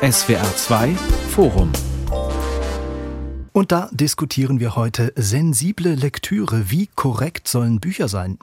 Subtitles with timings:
[0.00, 0.94] SWR 2
[1.30, 1.72] Forum
[3.52, 6.70] und da diskutieren wir heute sensible Lektüre.
[6.70, 8.38] Wie korrekt sollen Bücher sein?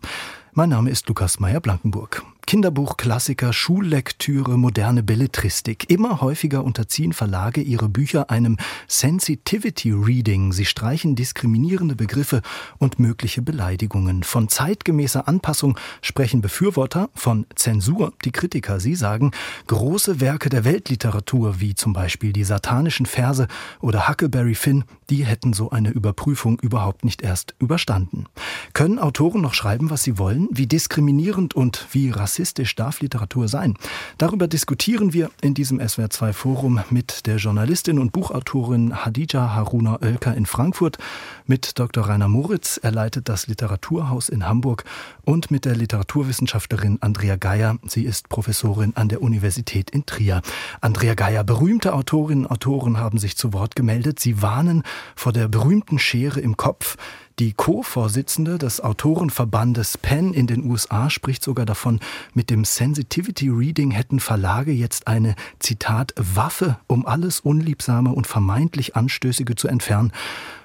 [0.51, 2.23] Mein Name ist Lukas Meyer-Blankenburg.
[2.47, 5.89] Kinderbuchklassiker, Schullektüre, moderne Belletristik.
[5.89, 8.57] Immer häufiger unterziehen Verlage ihre Bücher einem
[8.87, 10.53] Sensitivity Reading.
[10.53, 12.43] Sie streichen diskriminierende Begriffe
[12.77, 14.21] und mögliche Beleidigungen.
[14.21, 18.79] Von zeitgemäßer Anpassung sprechen Befürworter, von Zensur die Kritiker.
[18.79, 19.31] Sie sagen,
[19.65, 23.47] große Werke der Weltliteratur, wie zum Beispiel die satanischen Verse
[23.81, 28.25] oder Huckleberry Finn, die hätten so eine Überprüfung überhaupt nicht erst überstanden.
[28.73, 30.47] Können Autoren noch schreiben, was sie wollen?
[30.51, 33.75] Wie diskriminierend und wie rassistisch rassistisch darf Literatur sein?
[34.17, 40.35] Darüber diskutieren wir in diesem SWR2 Forum mit der Journalistin und Buchautorin Hadija Haruna Oelker
[40.35, 40.97] in Frankfurt,
[41.45, 42.09] mit Dr.
[42.09, 44.83] Rainer Moritz, er leitet das Literaturhaus in Hamburg
[45.23, 50.41] und mit der Literaturwissenschaftlerin Andrea Geier, sie ist Professorin an der Universität in Trier.
[50.81, 54.19] Andrea Geier, berühmte Autorinnen und Autoren haben sich zu Wort gemeldet.
[54.19, 54.83] Sie warnen
[55.15, 56.97] vor der berühmten Schere im Kopf,
[57.39, 61.99] die Co-Vorsitzende des Autorenverbandes Penn in den USA spricht sogar davon,
[62.33, 68.95] mit dem Sensitivity Reading hätten Verlage jetzt eine, Zitat, Waffe, um alles Unliebsame und vermeintlich
[68.95, 70.13] Anstößige zu entfernen.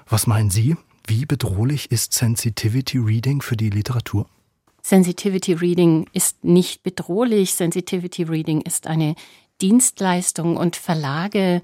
[0.07, 0.77] Was meinen Sie?
[1.05, 4.27] Wie bedrohlich ist Sensitivity Reading für die Literatur?
[4.81, 7.53] Sensitivity Reading ist nicht bedrohlich.
[7.53, 9.15] Sensitivity Reading ist eine
[9.61, 11.61] Dienstleistung und Verlage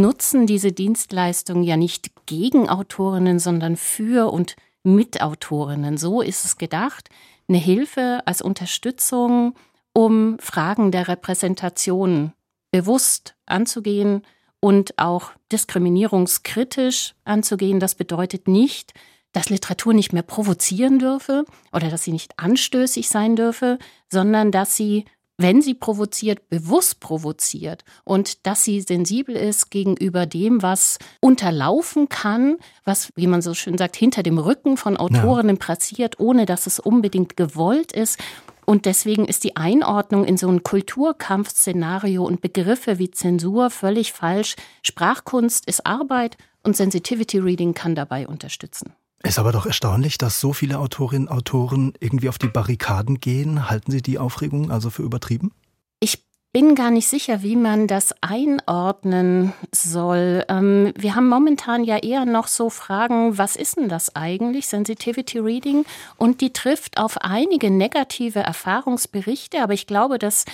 [0.00, 5.98] nutzen diese Dienstleistung ja nicht gegen Autorinnen, sondern für und mit Autorinnen.
[5.98, 7.08] So ist es gedacht.
[7.48, 9.54] Eine Hilfe als Unterstützung,
[9.92, 12.32] um Fragen der Repräsentation
[12.70, 14.22] bewusst anzugehen
[14.60, 17.78] und auch diskriminierungskritisch anzugehen.
[17.78, 18.94] Das bedeutet nicht,
[19.32, 23.78] dass Literatur nicht mehr provozieren dürfe oder dass sie nicht anstößig sein dürfe,
[24.10, 25.04] sondern dass sie
[25.42, 32.56] wenn sie provoziert, bewusst provoziert und dass sie sensibel ist gegenüber dem, was unterlaufen kann,
[32.84, 35.66] was, wie man so schön sagt, hinter dem Rücken von Autorinnen ja.
[35.66, 38.18] passiert, ohne dass es unbedingt gewollt ist.
[38.64, 44.54] Und deswegen ist die Einordnung in so ein Kulturkampfszenario und Begriffe wie Zensur völlig falsch.
[44.82, 48.94] Sprachkunst ist Arbeit und Sensitivity Reading kann dabei unterstützen.
[49.24, 53.70] Ist aber doch erstaunlich, dass so viele Autorinnen und Autoren irgendwie auf die Barrikaden gehen.
[53.70, 55.52] Halten Sie die Aufregung also für übertrieben?
[56.00, 60.44] Ich bin gar nicht sicher, wie man das einordnen soll.
[60.48, 65.38] Ähm, wir haben momentan ja eher noch so Fragen, was ist denn das eigentlich, Sensitivity
[65.38, 65.86] Reading?
[66.18, 70.44] Und die trifft auf einige negative Erfahrungsberichte, aber ich glaube, dass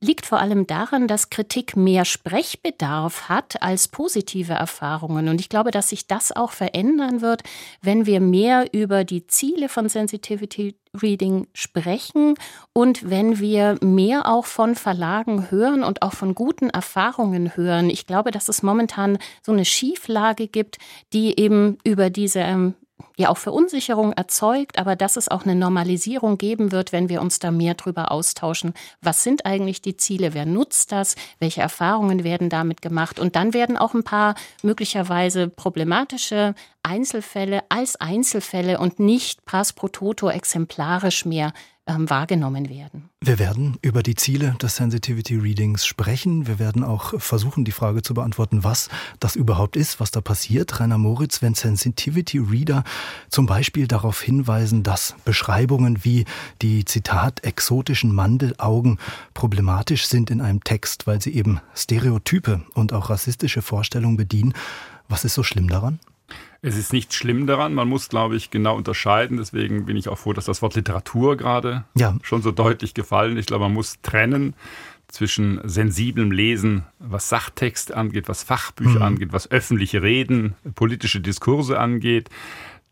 [0.00, 5.28] liegt vor allem daran, dass Kritik mehr Sprechbedarf hat als positive Erfahrungen.
[5.28, 7.42] Und ich glaube, dass sich das auch verändern wird,
[7.82, 12.34] wenn wir mehr über die Ziele von Sensitivity Reading sprechen
[12.72, 17.90] und wenn wir mehr auch von Verlagen hören und auch von guten Erfahrungen hören.
[17.90, 20.78] Ich glaube, dass es momentan so eine Schieflage gibt,
[21.12, 22.74] die eben über diese ähm,
[23.16, 27.38] ja auch Verunsicherung erzeugt, aber dass es auch eine Normalisierung geben wird, wenn wir uns
[27.38, 28.74] da mehr drüber austauschen.
[29.00, 30.34] Was sind eigentlich die Ziele?
[30.34, 31.16] Wer nutzt das?
[31.38, 33.18] Welche Erfahrungen werden damit gemacht?
[33.18, 39.88] Und dann werden auch ein paar möglicherweise problematische Einzelfälle als Einzelfälle und nicht pass pro
[39.88, 41.52] toto exemplarisch mehr
[41.88, 43.08] ähm, wahrgenommen werden.
[43.20, 46.46] Wir werden über die Ziele des Sensitivity Readings sprechen.
[46.46, 48.88] Wir werden auch versuchen, die Frage zu beantworten, was
[49.18, 50.78] das überhaupt ist, was da passiert.
[50.78, 52.84] Rainer Moritz, wenn Sensitivity Reader
[53.28, 56.26] zum Beispiel darauf hinweisen, dass Beschreibungen wie
[56.62, 58.98] die Zitat exotischen Mandelaugen
[59.34, 64.52] problematisch sind in einem Text, weil sie eben Stereotype und auch rassistische Vorstellungen bedienen.
[65.08, 65.98] Was ist so schlimm daran?
[66.60, 67.74] Es ist nicht schlimm daran.
[67.74, 69.36] Man muss, glaube ich, genau unterscheiden.
[69.36, 72.16] Deswegen bin ich auch froh, dass das Wort Literatur gerade ja.
[72.22, 73.40] schon so deutlich gefallen ist.
[73.40, 74.54] Ich glaube, man muss trennen
[75.06, 79.02] zwischen sensiblem Lesen, was Sachtext angeht, was Fachbücher mhm.
[79.02, 82.28] angeht, was öffentliche Reden, politische Diskurse angeht.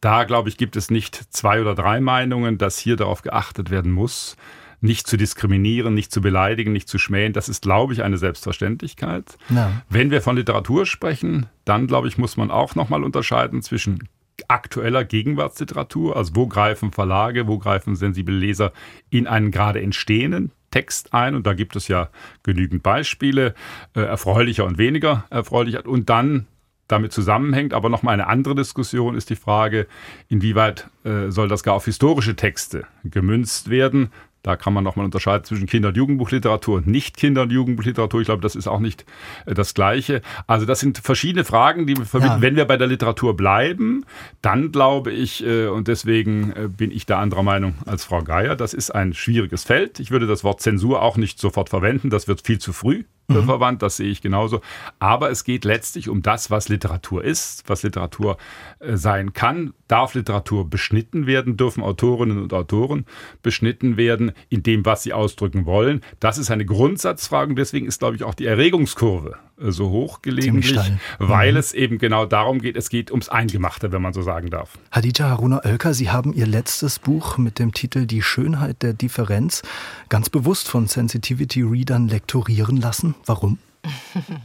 [0.00, 3.92] Da, glaube ich, gibt es nicht zwei oder drei Meinungen, dass hier darauf geachtet werden
[3.92, 4.36] muss
[4.80, 9.38] nicht zu diskriminieren, nicht zu beleidigen, nicht zu schmähen, das ist, glaube ich, eine Selbstverständlichkeit.
[9.50, 9.82] Ja.
[9.88, 14.08] Wenn wir von Literatur sprechen, dann, glaube ich, muss man auch nochmal unterscheiden zwischen
[14.48, 18.72] aktueller Gegenwartsliteratur, also wo greifen Verlage, wo greifen sensible Leser
[19.10, 22.10] in einen gerade entstehenden Text ein und da gibt es ja
[22.42, 23.54] genügend Beispiele,
[23.94, 26.46] äh, erfreulicher und weniger erfreulicher und dann
[26.88, 29.86] damit zusammenhängt, aber nochmal eine andere Diskussion ist die Frage,
[30.28, 34.10] inwieweit äh, soll das gar auf historische Texte gemünzt werden.
[34.46, 38.20] Da kann man nochmal unterscheiden zwischen Kinder- und Jugendbuchliteratur und Nicht-Kinder- und Jugendbuchliteratur.
[38.20, 39.04] Ich glaube, das ist auch nicht
[39.44, 40.22] äh, das Gleiche.
[40.46, 42.36] Also das sind verschiedene Fragen, die wir verbinden.
[42.36, 42.42] Ja.
[42.42, 44.04] Wenn wir bei der Literatur bleiben,
[44.42, 48.54] dann glaube ich, äh, und deswegen äh, bin ich da anderer Meinung als Frau Geier,
[48.54, 49.98] das ist ein schwieriges Feld.
[49.98, 52.08] Ich würde das Wort Zensur auch nicht sofort verwenden.
[52.08, 53.44] Das wird viel zu früh mhm.
[53.44, 54.60] verwandt, das sehe ich genauso.
[54.98, 58.36] Aber es geht letztlich um das, was Literatur ist, was Literatur
[58.78, 59.74] äh, sein kann.
[59.88, 61.56] Darf Literatur beschnitten werden?
[61.56, 63.06] Dürfen Autorinnen und Autoren
[63.42, 66.02] beschnitten werden in dem, was sie ausdrücken wollen?
[66.20, 70.22] Das ist eine Grundsatzfrage und deswegen ist, glaube ich, auch die Erregungskurve äh, so hoch
[70.22, 70.80] gelegentlich,
[71.18, 71.58] weil mhm.
[71.58, 74.78] es eben genau darum geht, es geht ums Eingemachte, wenn man so sagen darf.
[74.90, 79.62] Hadija Haruna Oelker, Sie haben Ihr letztes Buch mit dem Titel Die Schönheit der Differenz
[80.08, 83.15] ganz bewusst von Sensitivity-Readern lektorieren lassen.
[83.24, 83.58] Warum?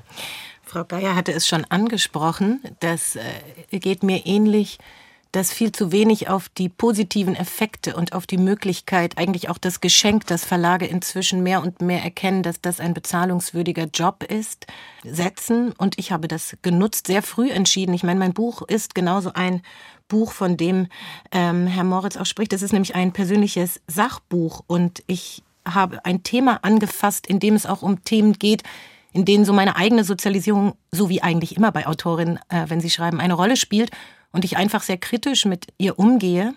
[0.64, 2.62] Frau Geier hatte es schon angesprochen.
[2.80, 4.80] Das äh, geht mir ähnlich
[5.32, 9.80] dass viel zu wenig auf die positiven Effekte und auf die Möglichkeit, eigentlich auch das
[9.80, 14.68] Geschenk, das Verlage inzwischen mehr und mehr erkennen, dass das ein bezahlungswürdiger Job ist,
[15.04, 15.72] setzen.
[15.78, 17.94] Und ich habe das genutzt, sehr früh entschieden.
[17.94, 19.62] Ich meine, mein Buch ist genauso ein
[20.10, 20.88] Buch, von dem
[21.32, 22.52] ähm, Herr Moritz auch spricht.
[22.52, 27.66] Das ist nämlich ein persönliches Sachbuch und ich habe ein Thema angefasst, in dem es
[27.66, 28.64] auch um Themen geht,
[29.14, 32.90] in denen so meine eigene Sozialisierung, so wie eigentlich immer bei Autorinnen, äh, wenn sie
[32.90, 33.92] schreiben, eine Rolle spielt
[34.32, 36.54] und ich einfach sehr kritisch mit ihr umgehe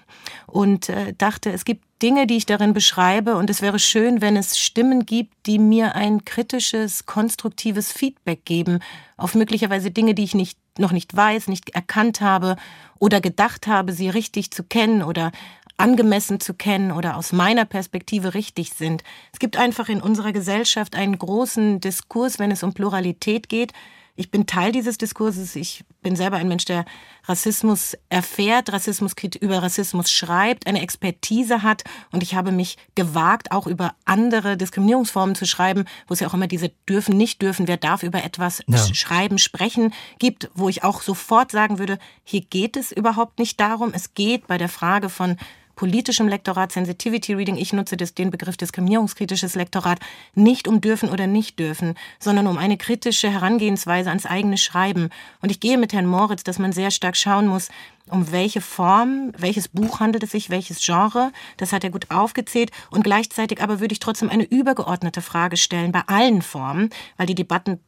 [0.47, 4.37] und äh, dachte, es gibt Dinge, die ich darin beschreibe und es wäre schön, wenn
[4.37, 8.81] es Stimmen gibt, die mir ein kritisches, konstruktives Feedback geben
[9.17, 12.57] auf möglicherweise Dinge, die ich nicht noch nicht weiß, nicht erkannt habe
[12.99, 15.31] oder gedacht habe, sie richtig zu kennen oder
[15.77, 19.03] angemessen zu kennen oder aus meiner Perspektive richtig sind.
[19.33, 23.73] Es gibt einfach in unserer Gesellschaft einen großen Diskurs, wenn es um Pluralität geht,
[24.17, 25.57] ich bin Teil dieses Diskurses.
[25.57, 26.85] Ich bin selber ein Mensch, der
[27.25, 31.83] Rassismus erfährt, Rassismus über Rassismus schreibt, eine Expertise hat.
[32.13, 36.35] Und ich habe mich gewagt, auch über andere Diskriminierungsformen zu schreiben, wo es ja auch
[36.35, 38.79] immer diese dürfen, nicht dürfen, wer darf über etwas ja.
[38.95, 43.91] schreiben, sprechen gibt, wo ich auch sofort sagen würde, hier geht es überhaupt nicht darum.
[43.93, 45.39] Es geht bei der Frage von
[45.77, 49.99] politischem Lektorat, Sensitivity Reading, ich nutze das, den Begriff diskriminierungskritisches Lektorat,
[50.35, 55.11] nicht um dürfen oder nicht dürfen, sondern um eine kritische Herangehensweise ans eigene Schreiben.
[55.41, 57.69] Und ich gehe mit Herrn Moritz, dass man sehr stark schauen muss,
[58.11, 61.33] um welche Form, welches Buch handelt es sich, welches Genre.
[61.57, 62.71] Das hat er gut aufgezählt.
[62.91, 67.35] Und gleichzeitig aber würde ich trotzdem eine übergeordnete Frage stellen bei allen Formen, weil die
[67.35, 67.81] Debatten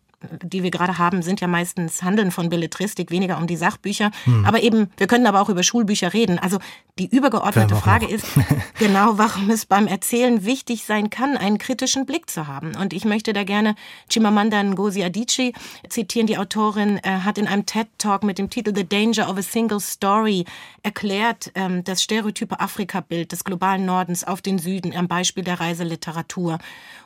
[0.42, 4.10] die wir gerade haben, sind ja meistens Handeln von Belletristik, weniger um die Sachbücher.
[4.24, 4.44] Hm.
[4.44, 6.38] Aber eben, wir können aber auch über Schulbücher reden.
[6.38, 6.58] Also
[6.98, 8.26] die übergeordnete Frage ist
[8.78, 12.74] genau, warum es beim Erzählen wichtig sein kann, einen kritischen Blick zu haben.
[12.76, 13.74] Und ich möchte da gerne
[14.10, 15.52] Chimamanda Ngozi Adichie
[15.88, 16.26] zitieren.
[16.26, 19.80] Die Autorin äh, hat in einem TED-Talk mit dem Titel The Danger of a Single
[19.80, 20.46] Story
[20.82, 26.58] erklärt, ähm, das stereotype Afrika-Bild des globalen Nordens auf den Süden am Beispiel der Reiseliteratur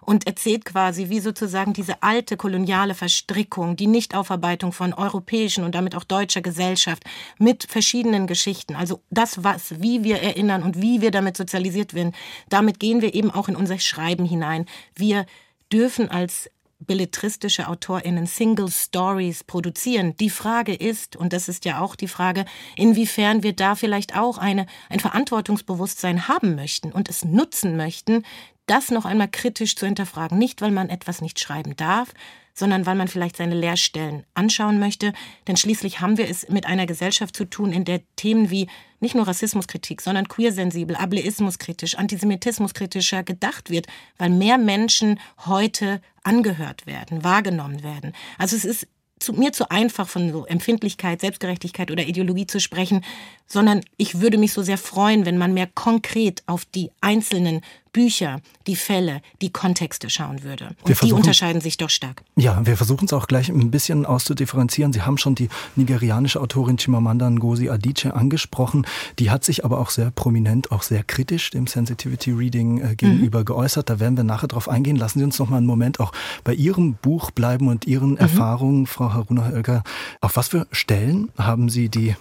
[0.02, 5.94] und erzählt quasi, wie sozusagen diese alte koloniale Verstrickung, die Nichtaufarbeitung von europäischen und damit
[5.94, 7.02] auch deutscher Gesellschaft
[7.38, 12.14] mit verschiedenen Geschichten, also das, was, wie wir erinnern und wie wir damit sozialisiert werden,
[12.50, 14.66] damit gehen wir eben auch in unser Schreiben hinein.
[14.94, 15.24] Wir
[15.72, 16.50] dürfen als
[16.80, 20.14] belletristische AutorInnen Single Stories produzieren.
[20.18, 22.44] Die Frage ist, und das ist ja auch die Frage,
[22.76, 28.24] inwiefern wir da vielleicht auch eine, ein Verantwortungsbewusstsein haben möchten und es nutzen möchten,
[28.66, 30.36] das noch einmal kritisch zu hinterfragen.
[30.36, 32.12] Nicht, weil man etwas nicht schreiben darf,
[32.60, 35.12] sondern weil man vielleicht seine Lehrstellen anschauen möchte.
[35.48, 38.68] Denn schließlich haben wir es mit einer Gesellschaft zu tun, in der Themen wie
[39.00, 47.24] nicht nur Rassismuskritik, sondern queersensibel, ableismuskritisch, antisemitismuskritischer gedacht wird, weil mehr Menschen heute angehört werden,
[47.24, 48.12] wahrgenommen werden.
[48.38, 48.86] Also es ist
[49.18, 53.04] zu, mir zu einfach von so Empfindlichkeit, Selbstgerechtigkeit oder Ideologie zu sprechen,
[53.50, 58.40] sondern ich würde mich so sehr freuen, wenn man mehr konkret auf die einzelnen Bücher,
[58.66, 60.76] die Fälle, die Kontexte schauen würde.
[60.82, 62.22] Und die unterscheiden sich doch stark.
[62.36, 64.92] Ja, wir versuchen es auch gleich ein bisschen auszudifferenzieren.
[64.92, 68.86] Sie haben schon die nigerianische Autorin Chimamanda Ngozi Adichie angesprochen.
[69.18, 73.40] Die hat sich aber auch sehr prominent, auch sehr kritisch dem Sensitivity Reading äh, gegenüber
[73.40, 73.46] mhm.
[73.46, 73.90] geäußert.
[73.90, 74.96] Da werden wir nachher drauf eingehen.
[74.96, 76.12] Lassen Sie uns noch mal einen Moment auch
[76.44, 78.18] bei Ihrem Buch bleiben und Ihren mhm.
[78.18, 79.82] Erfahrungen, Frau Haruna Hölger.
[80.20, 82.14] Auf was für Stellen haben Sie die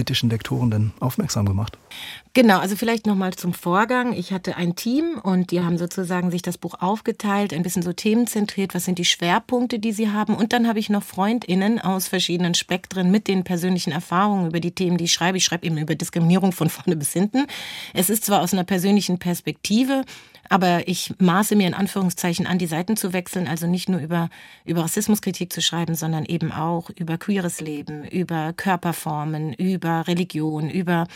[0.00, 1.78] diskriminierungskritischen Lektoren denn aufmerksam gemacht?
[2.32, 4.12] Genau, also vielleicht nochmal zum Vorgang.
[4.12, 7.92] Ich hatte ein Team und die haben sozusagen sich das Buch aufgeteilt, ein bisschen so
[7.92, 10.34] themenzentriert, was sind die Schwerpunkte, die sie haben.
[10.34, 14.72] Und dann habe ich noch FreundInnen aus verschiedenen Spektren mit den persönlichen Erfahrungen über die
[14.72, 15.38] Themen, die ich schreibe.
[15.38, 17.46] Ich schreibe eben über Diskriminierung von vorne bis hinten.
[17.94, 20.04] Es ist zwar aus einer persönlichen Perspektive,
[20.50, 24.28] aber ich maße mir in Anführungszeichen an, die Seiten zu wechseln, also nicht nur über,
[24.64, 31.06] über Rassismuskritik zu schreiben, sondern eben auch über queeres Leben, über Körperformen, über Religion, über,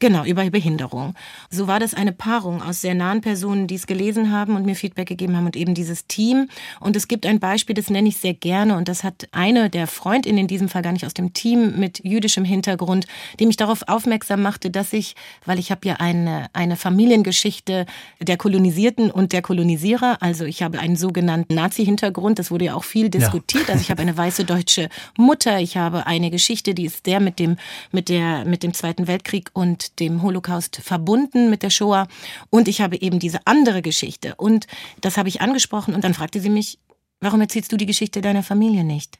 [0.00, 1.14] genau, über Behinderung.
[1.50, 4.74] So war das eine Paarung aus sehr nahen Personen, die es gelesen haben und mir
[4.74, 6.48] Feedback gegeben haben und eben dieses Team.
[6.80, 9.86] Und es gibt ein Beispiel, das nenne ich sehr gerne und das hat eine der
[9.86, 13.06] Freundinnen, in diesem Fall gar nicht aus dem Team mit jüdischem Hintergrund,
[13.38, 15.14] die mich darauf aufmerksam machte, dass ich,
[15.46, 17.86] weil ich habe ja eine, eine Familiengeschichte
[18.20, 20.18] der Kolonisierung Kolonisierten und der Kolonisierer.
[20.20, 23.68] Also ich habe einen sogenannten Nazi-Hintergrund, das wurde ja auch viel diskutiert.
[23.68, 23.74] Ja.
[23.74, 27.38] Also ich habe eine weiße deutsche Mutter, ich habe eine Geschichte, die ist sehr mit
[27.38, 27.56] dem,
[27.92, 32.08] mit der, mit dem Zweiten Weltkrieg und dem Holocaust verbunden, mit der Shoah.
[32.48, 34.34] Und ich habe eben diese andere Geschichte.
[34.36, 34.66] Und
[35.02, 36.78] das habe ich angesprochen und dann fragte sie mich,
[37.20, 39.18] warum erzählst du die Geschichte deiner Familie nicht?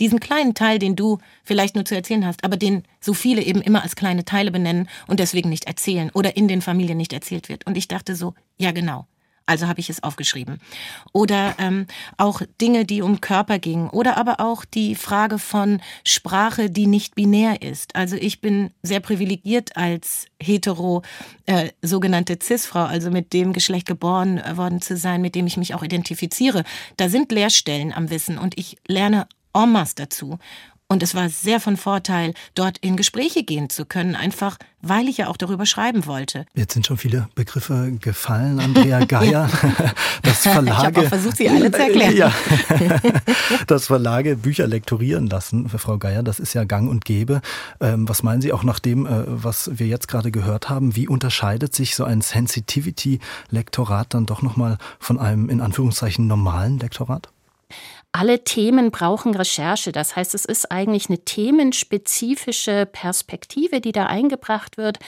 [0.00, 3.60] Diesen kleinen Teil, den du vielleicht nur zu erzählen hast, aber den so viele eben
[3.60, 7.48] immer als kleine Teile benennen und deswegen nicht erzählen oder in den Familien nicht erzählt
[7.48, 7.66] wird.
[7.66, 9.06] Und ich dachte so, ja genau.
[9.48, 10.60] Also habe ich es aufgeschrieben.
[11.12, 11.86] Oder ähm,
[12.18, 13.88] auch Dinge, die um Körper gingen.
[13.88, 17.96] Oder aber auch die Frage von Sprache, die nicht binär ist.
[17.96, 21.02] Also ich bin sehr privilegiert als hetero
[21.46, 25.74] äh, sogenannte Cis-Frau, also mit dem Geschlecht geboren worden zu sein, mit dem ich mich
[25.74, 26.62] auch identifiziere.
[26.98, 30.38] Da sind Leerstellen am Wissen und ich lerne en masse dazu.
[30.90, 35.18] Und es war sehr von Vorteil, dort in Gespräche gehen zu können, einfach weil ich
[35.18, 36.46] ja auch darüber schreiben wollte.
[36.54, 39.50] Jetzt sind schon viele Begriffe gefallen, Andrea Geier.
[40.22, 42.16] Das Verlage, ich habe auch versucht, sie alle zu erklären.
[42.16, 42.32] Ja,
[43.66, 47.42] das Verlage Bücher lektorieren lassen, für Frau Geier, das ist ja gang und gäbe.
[47.80, 50.96] Ähm, was meinen Sie auch nach dem, äh, was wir jetzt gerade gehört haben?
[50.96, 57.28] Wie unterscheidet sich so ein Sensitivity-Lektorat dann doch nochmal von einem in Anführungszeichen normalen Lektorat?
[58.12, 59.92] Alle Themen brauchen Recherche.
[59.92, 64.98] Das heißt, es ist eigentlich eine themenspezifische Perspektive, die da eingebracht wird.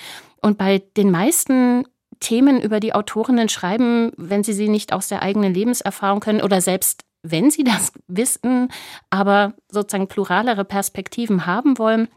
[0.40, 1.87] Und bei den meisten
[2.21, 6.61] Themen, über die Autorinnen schreiben, wenn sie sie nicht aus der eigenen Lebenserfahrung können oder
[6.61, 8.69] selbst wenn sie das wissen,
[9.11, 12.09] aber sozusagen pluralere Perspektiven haben wollen,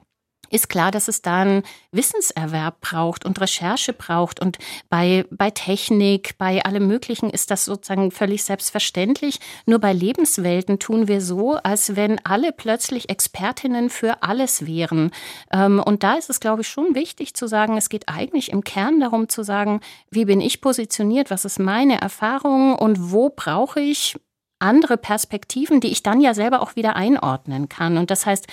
[0.54, 4.40] ist klar, dass es da einen Wissenserwerb braucht und Recherche braucht.
[4.40, 4.58] Und
[4.90, 9.40] bei, bei Technik, bei allem Möglichen ist das sozusagen völlig selbstverständlich.
[9.66, 15.12] Nur bei Lebenswelten tun wir so, als wenn alle plötzlich Expertinnen für alles wären.
[15.52, 18.64] Ähm, und da ist es, glaube ich, schon wichtig zu sagen, es geht eigentlich im
[18.64, 19.82] Kern darum zu sagen,
[20.12, 24.16] wie bin ich positioniert, was ist meine Erfahrung und wo brauche ich
[24.64, 27.98] andere Perspektiven, die ich dann ja selber auch wieder einordnen kann.
[27.98, 28.48] Und das heißt,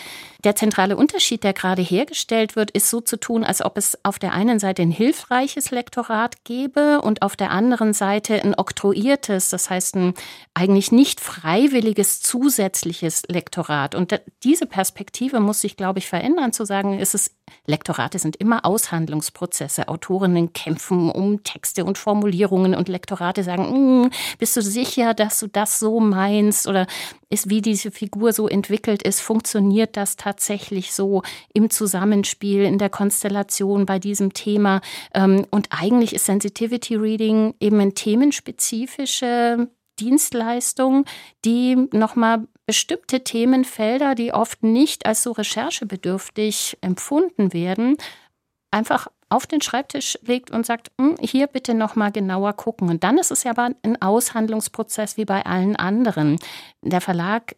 [0.44, 4.18] der zentrale Unterschied, der gerade hergestellt wird, ist so zu tun, als ob es auf
[4.18, 9.70] der einen Seite ein hilfreiches Lektorat gäbe und auf der anderen Seite ein oktroyiertes, das
[9.70, 10.14] heißt ein
[10.54, 13.94] eigentlich nicht freiwilliges zusätzliches Lektorat.
[13.94, 18.64] Und diese Perspektive muss sich, glaube ich, verändern, zu sagen, ist es Lektorate sind immer
[18.64, 19.88] Aushandlungsprozesse.
[19.88, 25.46] Autorinnen kämpfen um Texte und Formulierungen und Lektorate sagen, mm, bist du sicher, dass du
[25.46, 26.86] das so meinst oder
[27.28, 31.22] ist, wie diese Figur so entwickelt ist, funktioniert das tatsächlich so
[31.54, 34.80] im Zusammenspiel, in der Konstellation bei diesem Thema?
[35.14, 39.68] Ähm, und eigentlich ist Sensitivity Reading eben eine themenspezifische
[40.00, 41.04] Dienstleistung,
[41.44, 47.96] die nochmal bestimmte Themenfelder, die oft nicht als so recherchebedürftig empfunden werden,
[48.70, 52.88] einfach auf den Schreibtisch legt und sagt, hm, hier bitte noch mal genauer gucken.
[52.88, 56.38] Und dann ist es ja aber ein Aushandlungsprozess wie bei allen anderen.
[56.82, 57.56] Der Verlag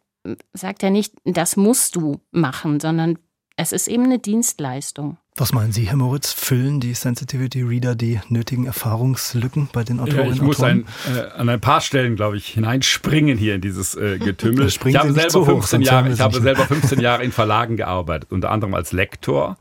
[0.52, 3.18] sagt ja nicht, das musst du machen, sondern
[3.56, 5.18] es ist eben eine Dienstleistung.
[5.36, 6.30] Was meinen Sie, Herr Moritz?
[6.34, 10.84] Füllen die Sensitivity Reader die nötigen Erfahrungslücken bei den Autorinnen ja, ich muss ein,
[11.16, 14.66] äh, an ein paar Stellen, glaube ich, hineinspringen hier in dieses äh, Getümmel.
[14.66, 18.74] ich habe, selber, 15 Jahre, ich habe selber 15 Jahre in Verlagen gearbeitet, unter anderem
[18.74, 19.56] als Lektor.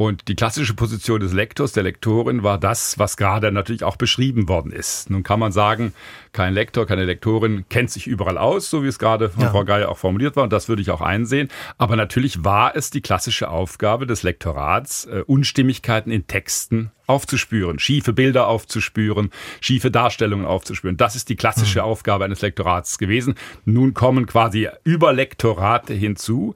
[0.00, 4.48] Und die klassische Position des Lektors, der Lektorin, war das, was gerade natürlich auch beschrieben
[4.48, 5.10] worden ist.
[5.10, 5.92] Nun kann man sagen,
[6.32, 9.50] kein Lektor, keine Lektorin kennt sich überall aus, so wie es gerade von ja.
[9.50, 10.44] Frau Geier auch formuliert war.
[10.44, 11.50] Und das würde ich auch einsehen.
[11.76, 18.12] Aber natürlich war es die klassische Aufgabe des Lektorats, äh, Unstimmigkeiten in Texten aufzuspüren, schiefe
[18.12, 20.96] Bilder aufzuspüren, schiefe Darstellungen aufzuspüren.
[20.96, 21.86] Das ist die klassische mhm.
[21.86, 23.34] Aufgabe eines Lektorats gewesen.
[23.64, 26.54] Nun kommen quasi Überlektorate hinzu.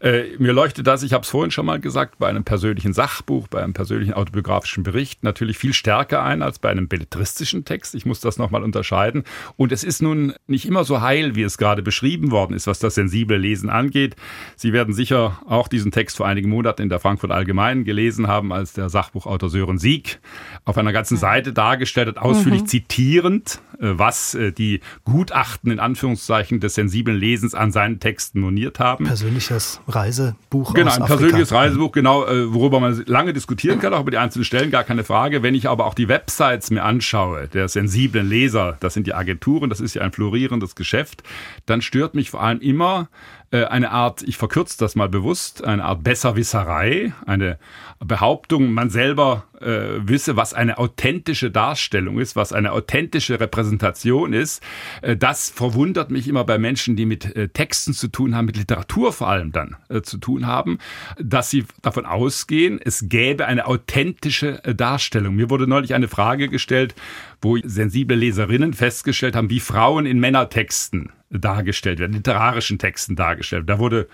[0.00, 3.48] Äh, mir leuchtet das, ich habe es vorhin schon mal gesagt, bei einem persönlichen Sachbuch,
[3.48, 7.94] bei einem persönlichen autobiografischen Bericht natürlich viel stärker ein als bei einem belletristischen Text.
[7.96, 9.24] Ich muss das nochmal unterscheiden.
[9.56, 12.78] Und es ist nun nicht immer so heil, wie es gerade beschrieben worden ist, was
[12.78, 14.14] das sensible Lesen angeht.
[14.54, 18.52] Sie werden sicher auch diesen Text vor einigen Monaten in der Frankfurt Allgemeinen gelesen haben,
[18.52, 20.20] als der Sachbuchautor Sören Sieg Musik
[20.64, 22.66] auf einer ganzen Seite dargestellt hat, ausführlich mhm.
[22.66, 28.80] zitierend, äh, was äh, die Gutachten in Anführungszeichen des sensiblen Lesens an seinen Texten moniert
[28.80, 29.04] haben.
[29.04, 30.74] Persönliches Reisebuch.
[30.74, 31.06] Genau, ein Afrika.
[31.06, 34.82] persönliches Reisebuch, genau, äh, worüber man lange diskutieren kann, auch über die einzelnen Stellen, gar
[34.82, 35.44] keine Frage.
[35.44, 39.70] Wenn ich aber auch die Websites mir anschaue, der sensiblen Leser, das sind die Agenturen,
[39.70, 41.22] das ist ja ein florierendes Geschäft,
[41.66, 43.08] dann stört mich vor allem immer
[43.52, 47.58] eine Art, ich verkürze das mal bewusst, eine Art Besserwisserei, eine
[48.00, 54.32] Behauptung, man selber äh, äh, wisse, was eine authentische Darstellung ist, was eine authentische Repräsentation
[54.32, 54.62] ist.
[55.02, 58.56] Äh, das verwundert mich immer bei Menschen, die mit äh, Texten zu tun haben, mit
[58.56, 60.78] Literatur vor allem dann äh, zu tun haben,
[61.18, 65.34] dass sie davon ausgehen, es gäbe eine authentische äh, Darstellung.
[65.34, 66.94] Mir wurde neulich eine Frage gestellt,
[67.40, 73.68] wo sensible Leserinnen festgestellt haben, wie Frauen in Männertexten dargestellt werden, literarischen Texten dargestellt.
[73.68, 74.08] Da wurde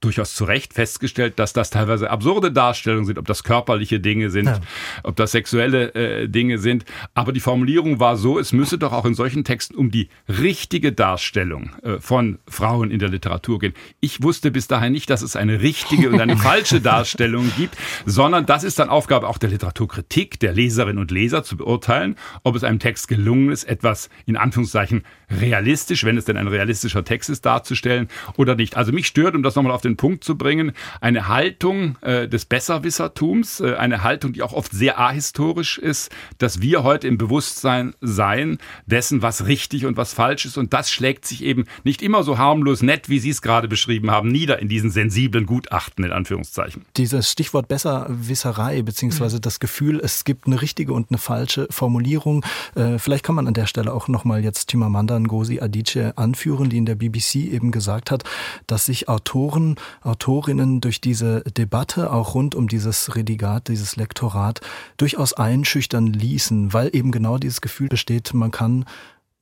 [0.00, 4.46] durchaus zu Recht festgestellt, dass das teilweise absurde Darstellungen sind, ob das körperliche Dinge sind,
[4.46, 4.60] ja.
[5.02, 6.84] ob das sexuelle äh, Dinge sind.
[7.14, 10.92] Aber die Formulierung war so, es müsse doch auch in solchen Texten um die richtige
[10.92, 13.74] Darstellung äh, von Frauen in der Literatur gehen.
[13.98, 17.76] Ich wusste bis dahin nicht, dass es eine richtige und eine falsche Darstellung gibt,
[18.06, 22.14] sondern das ist dann Aufgabe auch der Literaturkritik, der Leserinnen und Leser zu beurteilen,
[22.44, 27.04] ob es einem Text gelungen ist, etwas in Anführungszeichen realistisch, wenn es denn ein realistischer
[27.04, 28.76] Text ist, darzustellen oder nicht.
[28.76, 32.28] Also mich stört, um das nochmal auf den den Punkt zu bringen, eine Haltung äh,
[32.28, 37.18] des Besserwissertums, äh, eine Haltung, die auch oft sehr ahistorisch ist, dass wir heute im
[37.18, 40.58] Bewusstsein sein dessen, was richtig und was falsch ist.
[40.58, 44.10] Und das schlägt sich eben nicht immer so harmlos nett, wie Sie es gerade beschrieben
[44.10, 46.84] haben, nieder in diesen sensiblen Gutachten, in Anführungszeichen.
[46.96, 52.44] Dieses Stichwort Besserwisserei, beziehungsweise das Gefühl, es gibt eine richtige und eine falsche Formulierung.
[52.74, 56.78] Äh, vielleicht kann man an der Stelle auch nochmal jetzt Chimamanda Ngozi Adichie anführen, die
[56.78, 58.24] in der BBC eben gesagt hat,
[58.66, 64.60] dass sich Autoren Autorinnen durch diese Debatte auch rund um dieses Redigat, dieses Lektorat
[64.96, 68.84] durchaus einschüchtern ließen, weil eben genau dieses Gefühl besteht, man kann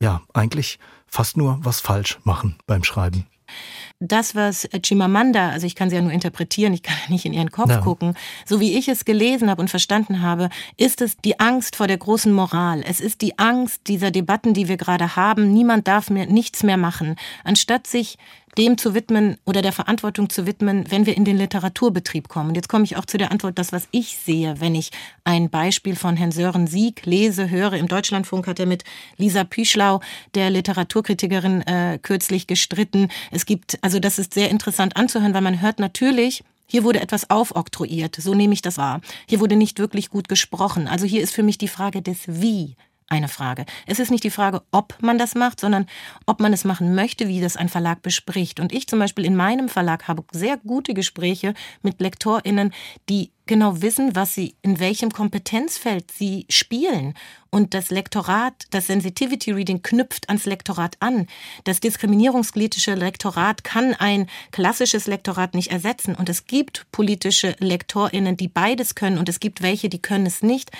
[0.00, 3.26] ja eigentlich fast nur was falsch machen beim Schreiben.
[3.98, 7.50] Das, was Chimamanda, also ich kann sie ja nur interpretieren, ich kann nicht in ihren
[7.50, 7.80] Kopf ja.
[7.80, 8.14] gucken,
[8.44, 11.96] so wie ich es gelesen habe und verstanden habe, ist es die Angst vor der
[11.96, 12.82] großen Moral.
[12.86, 15.52] Es ist die Angst dieser Debatten, die wir gerade haben.
[15.52, 17.16] Niemand darf mehr nichts mehr machen.
[17.42, 18.18] Anstatt sich
[18.58, 22.50] dem zu widmen oder der Verantwortung zu widmen, wenn wir in den Literaturbetrieb kommen.
[22.50, 24.90] Und jetzt komme ich auch zu der Antwort, das, was ich sehe, wenn ich
[25.24, 27.74] ein Beispiel von Herrn Sören Sieg lese, höre.
[27.74, 28.84] Im Deutschlandfunk hat er mit
[29.16, 30.00] Lisa Püschlau,
[30.34, 33.08] der Literaturkritikerin, äh, kürzlich gestritten.
[33.30, 37.30] Es gibt, also das ist sehr interessant anzuhören, weil man hört natürlich, hier wurde etwas
[37.30, 39.00] aufoktroyiert, so nehme ich das wahr.
[39.28, 40.88] Hier wurde nicht wirklich gut gesprochen.
[40.88, 42.74] Also hier ist für mich die Frage des Wie
[43.08, 43.66] eine Frage.
[43.86, 45.86] Es ist nicht die Frage, ob man das macht, sondern
[46.26, 48.58] ob man es machen möchte, wie das ein Verlag bespricht.
[48.58, 52.72] Und ich zum Beispiel in meinem Verlag habe sehr gute Gespräche mit LektorInnen,
[53.08, 57.14] die genau wissen, was sie, in welchem Kompetenzfeld sie spielen.
[57.48, 61.26] Und das Lektorat, das Sensitivity Reading knüpft ans Lektorat an.
[61.64, 66.14] Das diskriminierungskritische Lektorat kann ein klassisches Lektorat nicht ersetzen.
[66.14, 69.16] Und es gibt politische LektorInnen, die beides können.
[69.16, 70.70] Und es gibt welche, die können es nicht.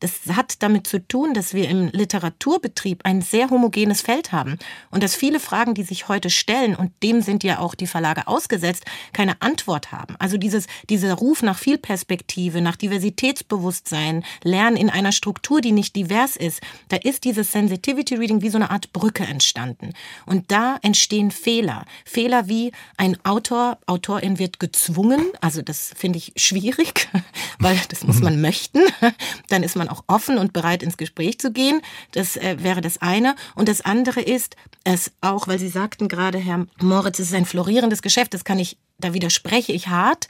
[0.00, 4.58] Das hat damit zu tun, dass wir im Literaturbetrieb ein sehr homogenes Feld haben.
[4.90, 8.28] Und dass viele Fragen, die sich heute stellen, und dem sind ja auch die Verlage
[8.28, 8.84] ausgesetzt,
[9.14, 10.16] keine Antwort haben.
[10.18, 15.94] Also dieses, dieser Ruf nach Vielperspektive Perspektive, nach Diversitätsbewusstsein, Lernen in einer Struktur, die nicht
[15.94, 19.92] divers ist, da ist dieses Sensitivity Reading wie so eine Art Brücke entstanden.
[20.24, 21.84] Und da entstehen Fehler.
[22.06, 27.08] Fehler wie ein Autor, Autorin wird gezwungen, also das finde ich schwierig,
[27.58, 28.80] weil das muss man möchten.
[29.50, 31.82] Dann ist man auch offen und bereit ins Gespräch zu gehen.
[32.12, 33.36] Das äh, wäre das eine.
[33.56, 37.44] Und das andere ist, es auch, weil Sie sagten gerade, Herr Moritz, es ist ein
[37.44, 40.26] florierendes Geschäft, das kann ich da widerspreche ich hart,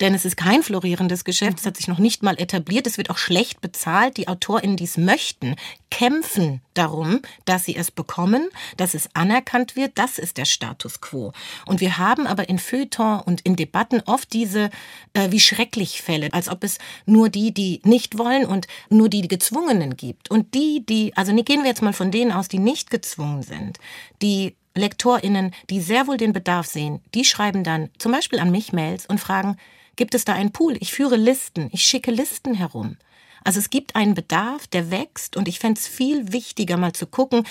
[0.00, 3.08] denn es ist kein florierendes Geschäft, es hat sich noch nicht mal etabliert, es wird
[3.10, 4.16] auch schlecht bezahlt.
[4.18, 5.56] Die AutorInnen, die es möchten,
[5.90, 9.92] kämpfen darum, dass sie es bekommen, dass es anerkannt wird.
[9.94, 11.32] Das ist der Status quo.
[11.66, 14.70] Und wir haben aber in Feuilleton und in Debatten oft diese
[15.14, 19.22] äh, wie schrecklich Fälle, als ob es nur die, die nicht wollen und nur die,
[19.22, 20.30] die Gezwungenen gibt.
[20.30, 23.78] Und die, die, also gehen wir jetzt mal von denen aus, die nicht gezwungen sind,
[24.20, 28.72] die LektorInnen, die sehr wohl den Bedarf sehen, die schreiben dann zum Beispiel an mich
[28.72, 29.56] Mails und fragen,
[29.96, 30.76] gibt es da einen Pool?
[30.80, 32.96] Ich führe Listen, ich schicke Listen herum.
[33.44, 37.06] Also es gibt einen Bedarf, der wächst und ich fände es viel wichtiger, mal zu
[37.06, 37.44] gucken,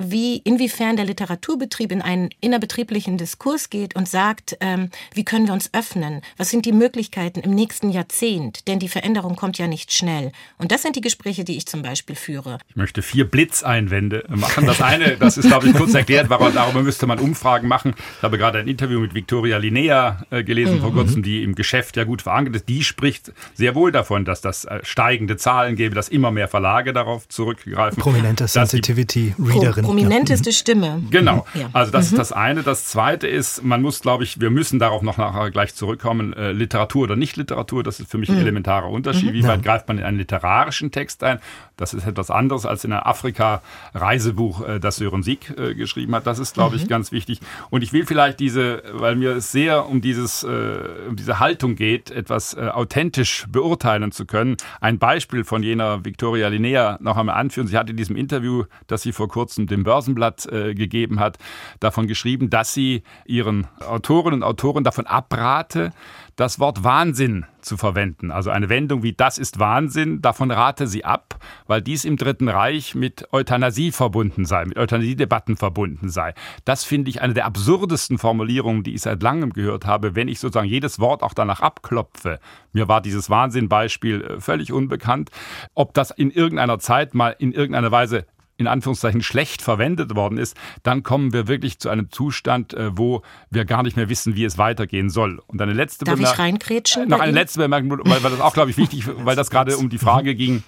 [0.00, 5.52] wie inwiefern der Literaturbetrieb in einen innerbetrieblichen Diskurs geht und sagt, ähm, wie können wir
[5.52, 6.22] uns öffnen?
[6.38, 8.66] Was sind die Möglichkeiten im nächsten Jahrzehnt?
[8.66, 10.32] Denn die Veränderung kommt ja nicht schnell.
[10.56, 12.58] Und das sind die Gespräche, die ich zum Beispiel führe.
[12.68, 14.66] Ich möchte vier Blitzeinwände machen.
[14.66, 17.94] Das eine, das ist, glaube ich, kurz erklärt, warum, darüber müsste man Umfragen machen.
[18.16, 20.80] Ich habe gerade ein Interview mit Victoria Linnea äh, gelesen mhm.
[20.80, 22.68] vor kurzem, die im Geschäft ja gut verankert ist.
[22.68, 26.94] Die spricht sehr wohl davon, dass das äh, steigende Zahlen gäbe, dass immer mehr Verlage
[26.94, 28.00] darauf zurückgreifen.
[28.00, 31.02] Prominente Sensitivity-Readerin prominenteste Stimme.
[31.10, 31.46] Genau.
[31.54, 31.70] Ja.
[31.72, 32.14] Also das mhm.
[32.14, 32.62] ist das eine.
[32.62, 36.52] Das zweite ist, man muss, glaube ich, wir müssen darauf noch nachher gleich zurückkommen, äh,
[36.52, 38.42] Literatur oder Nicht-Literatur, das ist für mich ein mhm.
[38.42, 39.30] elementarer Unterschied.
[39.30, 39.34] Mhm.
[39.34, 39.72] Wie weit ja.
[39.72, 41.40] greift man in einen literarischen Text ein?
[41.76, 46.26] Das ist etwas anderes als in einem Afrika-Reisebuch, äh, das Sören Sieg äh, geschrieben hat.
[46.26, 46.88] Das ist, glaube ich, mhm.
[46.88, 47.40] ganz wichtig.
[47.70, 51.76] Und ich will vielleicht diese, weil mir es sehr um dieses, äh, um diese Haltung
[51.76, 57.36] geht, etwas äh, authentisch beurteilen zu können, ein Beispiel von jener Victoria Linnea noch einmal
[57.36, 57.66] anführen.
[57.66, 61.38] Sie hat in diesem Interview, das sie vor kurzem dem Börsenblatt äh, gegeben hat,
[61.80, 65.92] davon geschrieben, dass sie ihren Autorinnen und Autoren davon abrate,
[66.40, 68.30] das Wort Wahnsinn zu verwenden.
[68.30, 72.48] Also eine Wendung wie das ist Wahnsinn, davon rate sie ab, weil dies im Dritten
[72.48, 76.32] Reich mit Euthanasie verbunden sei, mit Euthanasiedebatten verbunden sei.
[76.64, 80.40] Das finde ich eine der absurdesten Formulierungen, die ich seit langem gehört habe, wenn ich
[80.40, 82.40] sozusagen jedes Wort auch danach abklopfe.
[82.72, 85.30] Mir war dieses Wahnsinn-Beispiel äh, völlig unbekannt.
[85.74, 88.24] Ob das in irgendeiner Zeit mal in irgendeiner Weise
[88.60, 93.22] in Anführungszeichen schlecht verwendet worden ist, dann kommen wir wirklich zu einem Zustand, äh, wo
[93.50, 95.40] wir gar nicht mehr wissen, wie es weitergehen soll.
[95.46, 96.34] Und eine letzte Darf Bemerkung.
[96.34, 97.08] ich reinkrätschen?
[97.08, 99.88] Noch eine letzte Bemerkung, weil, weil das auch, glaube ich, wichtig, weil das gerade um
[99.88, 100.62] die Frage ging,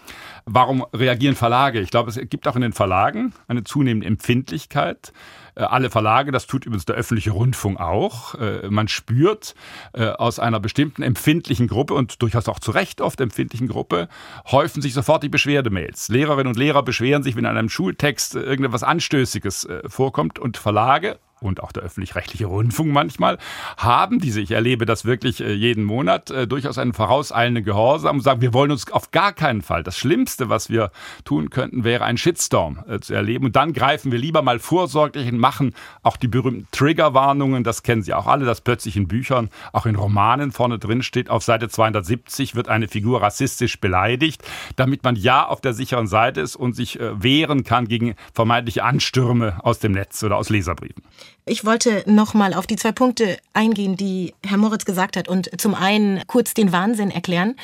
[0.45, 1.81] warum reagieren Verlage?
[1.81, 5.13] Ich glaube, es gibt auch in den Verlagen eine zunehmende Empfindlichkeit
[5.55, 8.35] äh, alle Verlage, das tut übrigens der öffentliche Rundfunk auch.
[8.37, 9.55] Äh, man spürt
[9.93, 14.09] äh, aus einer bestimmten empfindlichen Gruppe und durchaus auch zu Recht oft empfindlichen Gruppe,
[14.51, 16.09] häufen sich sofort die Beschwerdemails.
[16.09, 21.63] Lehrerinnen und Lehrer beschweren sich, wenn in einem Schultext irgendetwas Anstößiges vorkommt und Verlage und
[21.63, 23.39] auch der öffentlich-rechtliche Rundfunk manchmal,
[23.77, 28.23] haben diese, ich erlebe das wirklich äh, jeden Monat, äh, durchaus einen vorauseilenden Gehorsam und
[28.23, 29.83] sagen, wir wollen uns auf gar keinen Fall.
[29.83, 30.91] Das Schlimmste, was wir
[31.25, 33.47] tun könnten, wäre ein Shitstorm äh, zu erleben.
[33.47, 38.03] Und dann greifen wir lieber mal vorsorglich und machen auch die berühmten Triggerwarnungen, das kennen
[38.03, 41.69] Sie auch alle, dass plötzlich in Büchern, auch in Romanen vorne drin steht, auf Seite
[41.69, 44.43] 270 wird eine Figur rassistisch beleidigt,
[44.77, 49.59] damit man ja auf der sicheren Seite ist und sich wehren kann gegen vermeintliche Anstürme
[49.63, 51.03] aus dem Netz oder aus Leserbriefen.
[51.45, 55.51] Ich wollte noch mal auf die zwei Punkte eingehen, die Herr Moritz gesagt hat und
[55.61, 57.57] zum einen kurz den Wahnsinn erklären,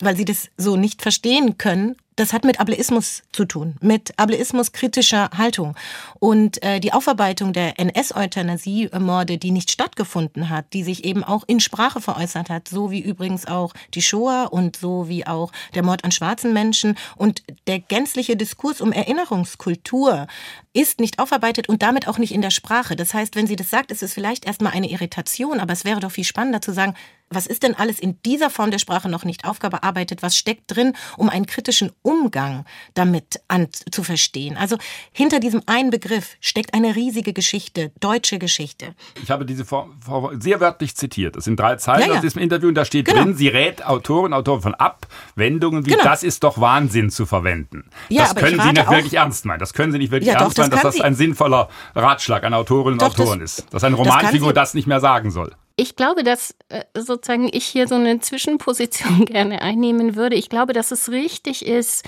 [0.00, 4.72] weil Sie das so nicht verstehen können das hat mit Ableismus zu tun, mit Ableismus
[4.72, 5.76] kritischer Haltung.
[6.18, 11.60] Und äh, die Aufarbeitung der NS-Euthanasie-Morde, die nicht stattgefunden hat, die sich eben auch in
[11.60, 16.04] Sprache veräußert hat, so wie übrigens auch die Shoah und so wie auch der Mord
[16.04, 20.26] an schwarzen Menschen und der gänzliche Diskurs um Erinnerungskultur
[20.72, 22.96] ist nicht aufarbeitet und damit auch nicht in der Sprache.
[22.96, 26.00] Das heißt, wenn sie das sagt, ist es vielleicht erstmal eine Irritation, aber es wäre
[26.00, 26.94] doch viel spannender zu sagen,
[27.28, 30.22] was ist denn alles in dieser Form der Sprache noch nicht aufgearbeitet?
[30.22, 34.56] Was steckt drin, um einen kritischen Umgang damit an, zu verstehen?
[34.56, 34.76] Also
[35.12, 38.94] hinter diesem einen Begriff steckt eine riesige Geschichte, deutsche Geschichte.
[39.22, 39.98] Ich habe diese Form,
[40.38, 41.36] sehr wörtlich zitiert.
[41.36, 42.14] Das sind drei Zeilen ja, ja.
[42.14, 43.24] aus diesem Interview und da steht genau.
[43.24, 46.04] drin, sie rät Autoren, Autoren von Abwendungen wie genau.
[46.04, 47.84] das ist doch Wahnsinn zu verwenden.
[48.08, 49.58] Ja, das können Sie nicht wirklich ernst meinen.
[49.58, 52.44] Das können Sie nicht wirklich ja, ernst doch, meinen, das dass das ein sinnvoller Ratschlag
[52.44, 53.74] an Autorinnen und Autoren das, ist.
[53.74, 55.52] Dass eine Romanfigur das, das nicht mehr sagen soll.
[55.76, 60.36] Ich glaube, dass äh, sozusagen ich hier so eine Zwischenposition gerne einnehmen würde.
[60.36, 62.04] Ich glaube, dass es richtig ist,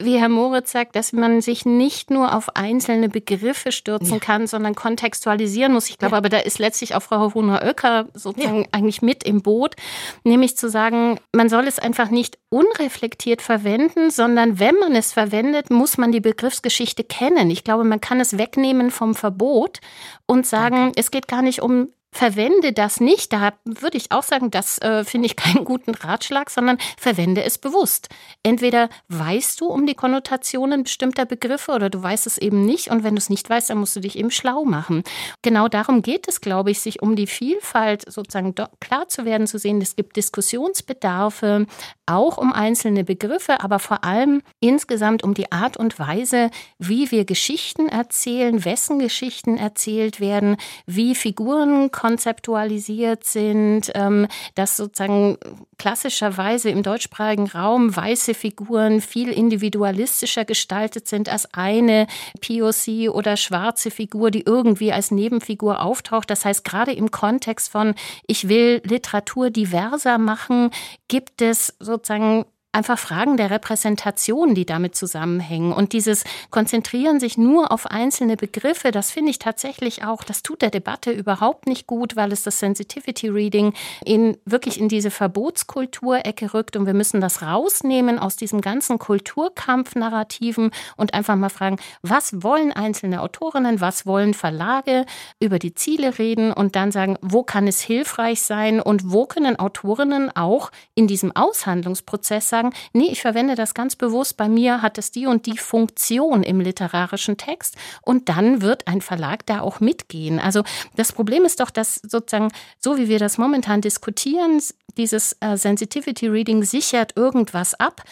[0.00, 4.18] wie Herr Moritz sagt, dass man sich nicht nur auf einzelne Begriffe stürzen ja.
[4.20, 5.90] kann, sondern kontextualisieren muss.
[5.90, 6.18] Ich glaube ja.
[6.18, 8.68] aber, da ist letztlich auch Frau Hohner-Oecker sozusagen ja.
[8.70, 9.74] eigentlich mit im Boot,
[10.22, 15.70] nämlich zu sagen, man soll es einfach nicht unreflektiert verwenden, sondern wenn man es verwendet,
[15.70, 17.50] muss man die Begriffsgeschichte kennen.
[17.50, 19.80] Ich glaube, man kann es wegnehmen vom Verbot
[20.26, 21.00] und sagen, Danke.
[21.00, 23.32] es geht gar nicht um verwende das nicht.
[23.32, 27.58] Da würde ich auch sagen, das äh, finde ich keinen guten Ratschlag, sondern verwende es
[27.58, 28.08] bewusst.
[28.42, 32.88] Entweder weißt du um die Konnotationen bestimmter Begriffe oder du weißt es eben nicht.
[32.88, 35.02] Und wenn du es nicht weißt, dann musst du dich eben schlau machen.
[35.42, 39.58] Genau darum geht es, glaube ich, sich um die Vielfalt sozusagen klar zu werden, zu
[39.58, 41.66] sehen, es gibt Diskussionsbedarfe,
[42.08, 47.24] auch um einzelne Begriffe, aber vor allem insgesamt um die Art und Weise, wie wir
[47.24, 55.38] Geschichten erzählen, wessen Geschichten erzählt werden, wie Figuren konzeptualisiert sind, ähm, dass sozusagen
[55.78, 62.06] klassischerweise im deutschsprachigen Raum weiße Figuren viel individualistischer gestaltet sind als eine
[62.40, 66.30] POC oder schwarze Figur, die irgendwie als Nebenfigur auftaucht.
[66.30, 67.94] Das heißt, gerade im Kontext von
[68.26, 70.70] ich will Literatur diverser machen,
[71.06, 72.44] gibt es sozusagen
[72.78, 75.72] einfach Fragen der Repräsentation, die damit zusammenhängen.
[75.72, 80.62] Und dieses Konzentrieren sich nur auf einzelne Begriffe, das finde ich tatsächlich auch, das tut
[80.62, 83.72] der Debatte überhaupt nicht gut, weil es das Sensitivity Reading
[84.04, 86.76] in wirklich in diese Verbotskulturecke rückt.
[86.76, 92.72] Und wir müssen das rausnehmen aus diesem ganzen Kulturkampf-Narrativen und einfach mal fragen, was wollen
[92.72, 95.04] einzelne Autorinnen, was wollen Verlage,
[95.40, 99.58] über die Ziele reden und dann sagen, wo kann es hilfreich sein und wo können
[99.58, 104.82] Autorinnen auch in diesem Aushandlungsprozess sagen, sagen, nee, ich verwende das ganz bewusst, bei mir
[104.82, 109.60] hat es die und die Funktion im literarischen Text und dann wird ein Verlag da
[109.60, 110.38] auch mitgehen.
[110.38, 110.62] Also
[110.96, 114.60] das Problem ist doch, dass sozusagen, so wie wir das momentan diskutieren,
[114.96, 118.02] dieses äh, Sensitivity Reading sichert irgendwas ab.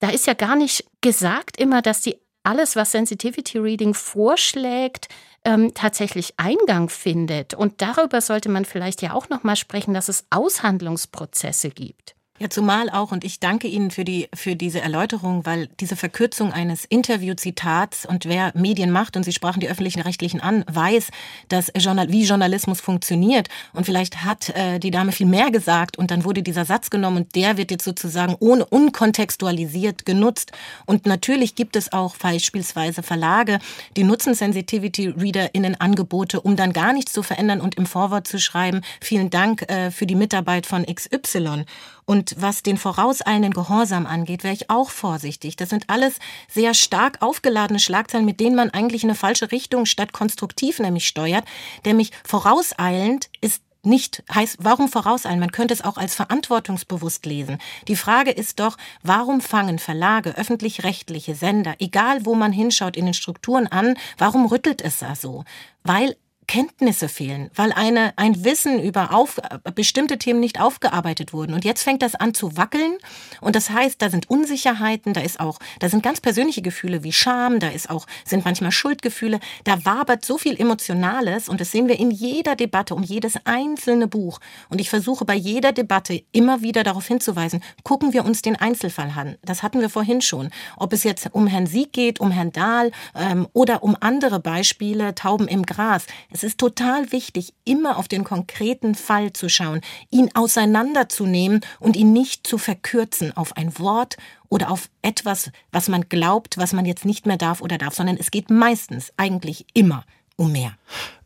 [0.00, 5.08] Da ist ja gar nicht gesagt immer, dass die alles, was Sensitivity Reading vorschlägt,
[5.44, 7.54] ähm, tatsächlich Eingang findet.
[7.54, 12.16] Und darüber sollte man vielleicht ja auch noch mal sprechen, dass es Aushandlungsprozesse gibt.
[12.42, 16.52] Ja, zumal auch, und ich danke Ihnen für, die, für diese Erläuterung, weil diese Verkürzung
[16.52, 21.10] eines Interviewzitats und wer Medien macht, und Sie sprachen die öffentlichen Rechtlichen an, weiß,
[21.46, 23.46] dass Journal wie Journalismus funktioniert.
[23.74, 27.18] Und vielleicht hat äh, die Dame viel mehr gesagt und dann wurde dieser Satz genommen
[27.18, 30.50] und der wird jetzt sozusagen ohne unkontextualisiert genutzt.
[30.84, 33.60] Und natürlich gibt es auch beispielsweise Verlage,
[33.96, 38.26] die nutzen Sensitivity Reader in Angebote, um dann gar nichts zu verändern und im Vorwort
[38.26, 41.66] zu schreiben, vielen Dank äh, für die Mitarbeit von XY.
[42.12, 45.56] Und was den vorauseilenden Gehorsam angeht, wäre ich auch vorsichtig.
[45.56, 49.86] Das sind alles sehr stark aufgeladene Schlagzeilen, mit denen man eigentlich in eine falsche Richtung
[49.86, 51.46] statt konstruktiv nämlich steuert.
[51.86, 55.40] Nämlich vorauseilend ist nicht heißt, warum vorauseilen?
[55.40, 57.56] Man könnte es auch als verantwortungsbewusst lesen.
[57.88, 63.14] Die Frage ist doch, warum fangen Verlage, öffentlich-rechtliche Sender, egal wo man hinschaut in den
[63.14, 65.46] Strukturen an, warum rüttelt es da so?
[65.82, 66.14] Weil
[66.46, 69.40] Kenntnisse fehlen, weil eine, ein Wissen über auf,
[69.74, 71.54] bestimmte Themen nicht aufgearbeitet wurden.
[71.54, 72.98] Und jetzt fängt das an zu wackeln.
[73.40, 77.12] Und das heißt, da sind Unsicherheiten, da ist auch, da sind ganz persönliche Gefühle wie
[77.12, 79.40] Scham, da ist auch, sind manchmal Schuldgefühle.
[79.64, 84.08] Da wabert so viel Emotionales und das sehen wir in jeder Debatte um jedes einzelne
[84.08, 84.40] Buch.
[84.68, 89.12] Und ich versuche bei jeder Debatte immer wieder darauf hinzuweisen, gucken wir uns den Einzelfall
[89.16, 89.36] an.
[89.42, 90.50] Das hatten wir vorhin schon.
[90.76, 95.14] Ob es jetzt um Herrn Sieg geht, um Herrn Dahl ähm, oder um andere Beispiele,
[95.14, 96.06] Tauben im Gras.
[96.32, 102.12] Es ist total wichtig, immer auf den konkreten Fall zu schauen, ihn auseinanderzunehmen und ihn
[102.12, 104.16] nicht zu verkürzen auf ein Wort
[104.48, 108.16] oder auf etwas, was man glaubt, was man jetzt nicht mehr darf oder darf, sondern
[108.16, 110.04] es geht meistens eigentlich immer
[110.36, 110.72] um mehr.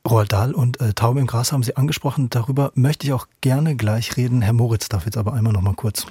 [0.09, 2.31] Roald Dahl und äh, Taube im Gras haben Sie angesprochen.
[2.31, 4.43] Darüber möchte ich auch gerne gleich reden.
[4.43, 6.07] Herr Moritz darf jetzt aber einmal noch mal kurz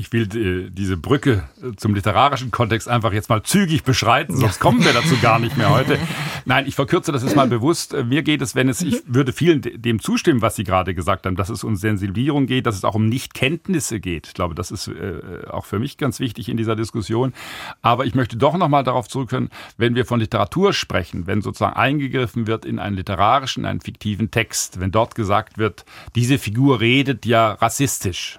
[0.00, 4.60] ich will äh, diese Brücke äh, zum literarischen Kontext einfach jetzt mal zügig beschreiten, sonst
[4.60, 5.98] kommen wir dazu gar nicht mehr heute.
[6.44, 7.94] Nein, ich verkürze das jetzt mal bewusst.
[7.94, 11.26] Äh, mir geht es, wenn es, ich würde vielen dem zustimmen, was Sie gerade gesagt
[11.26, 14.28] haben, dass es um Sensibilierung geht, dass es auch um Nichtkenntnisse geht.
[14.28, 17.34] Ich glaube, das ist äh, auch für mich ganz wichtig in dieser Diskussion.
[17.82, 22.46] Aber ich möchte doch nochmal darauf zurückkommen, wenn wir von Literatur sprechen, wenn sozusagen eingegriffen
[22.46, 25.84] wird in einen literarischen, einen fiktiven Text, wenn dort gesagt wird,
[26.14, 28.38] diese Figur redet ja rassistisch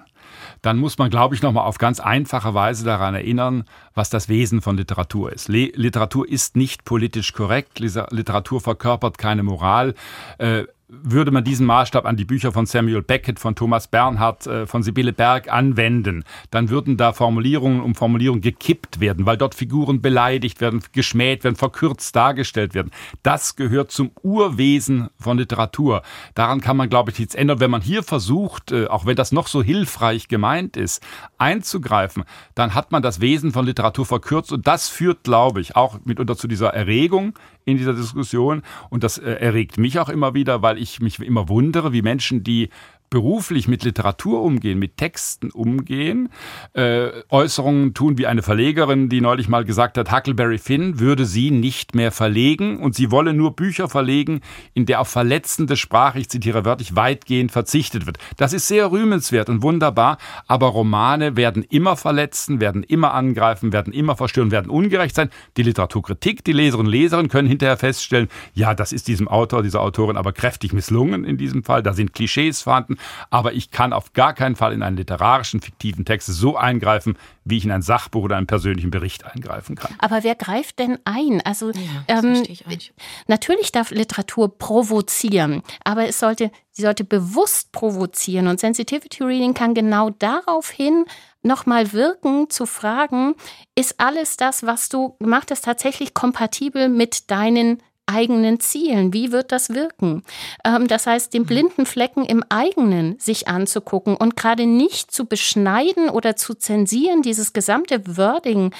[0.62, 4.60] dann muss man, glaube ich, nochmal auf ganz einfache Weise daran erinnern, was das Wesen
[4.60, 5.48] von Literatur ist.
[5.48, 9.94] Le Literatur ist nicht politisch korrekt, Literatur verkörpert keine Moral.
[10.38, 14.66] Äh, würde man diesen Maßstab an die Bücher von Samuel Beckett, von Thomas Bernhard, äh,
[14.66, 20.00] von Sibylle Berg anwenden, dann würden da Formulierungen um Formulierungen gekippt werden, weil dort Figuren
[20.00, 22.90] beleidigt werden, geschmäht werden, verkürzt dargestellt werden.
[23.22, 26.02] Das gehört zum Urwesen von Literatur.
[26.34, 27.60] Daran kann man, glaube ich, nichts ändern.
[27.60, 31.02] Wenn man hier versucht, äh, auch wenn das noch so hilfreich gemeint ist,
[31.38, 32.24] einzugreifen,
[32.54, 36.36] dann hat man das Wesen von Literatur verkürzt und das führt, glaube ich, auch mitunter
[36.36, 38.62] zu dieser Erregung in dieser Diskussion.
[38.88, 42.42] Und das äh, erregt mich auch immer wieder, weil ich mich immer wundere, wie Menschen,
[42.42, 42.70] die
[43.10, 46.30] beruflich mit Literatur umgehen, mit Texten umgehen,
[46.72, 51.50] äh, Äußerungen tun wie eine Verlegerin, die neulich mal gesagt hat, Huckleberry Finn würde sie
[51.50, 54.40] nicht mehr verlegen und sie wolle nur Bücher verlegen,
[54.74, 58.18] in der auf verletzende Sprache, ich zitiere wörtlich, weitgehend verzichtet wird.
[58.36, 63.92] Das ist sehr rühmenswert und wunderbar, aber Romane werden immer verletzen, werden immer angreifen, werden
[63.92, 65.30] immer verstören, werden ungerecht sein.
[65.56, 69.80] Die Literaturkritik, die Leserinnen und Leser können hinterher feststellen, ja, das ist diesem Autor, dieser
[69.80, 72.96] Autorin aber kräftig misslungen in diesem Fall, da sind Klischees vorhanden
[73.30, 77.56] aber ich kann auf gar keinen Fall in einen literarischen, fiktiven Text so eingreifen, wie
[77.56, 79.94] ich in ein Sachbuch oder einen persönlichen Bericht eingreifen kann.
[79.98, 81.40] Aber wer greift denn ein?
[81.40, 82.42] Also ja, ähm,
[83.26, 88.46] natürlich darf Literatur provozieren, aber es sollte, sie sollte bewusst provozieren.
[88.46, 91.04] Und Sensitivity Reading kann genau darauf hin
[91.42, 93.34] nochmal wirken, zu fragen,
[93.74, 99.12] ist alles das, was du gemacht hast, tatsächlich kompatibel mit deinen eigenen Zielen.
[99.12, 100.22] Wie wird das wirken?
[100.64, 101.46] Ähm, das heißt, den mhm.
[101.46, 107.52] blinden Flecken im eigenen sich anzugucken und gerade nicht zu beschneiden oder zu zensieren, dieses
[107.52, 108.72] gesamte Wording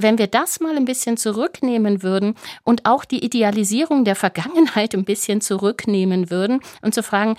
[0.00, 5.04] wenn wir das mal ein bisschen zurücknehmen würden und auch die Idealisierung der Vergangenheit ein
[5.04, 7.36] bisschen zurücknehmen würden und zu fragen,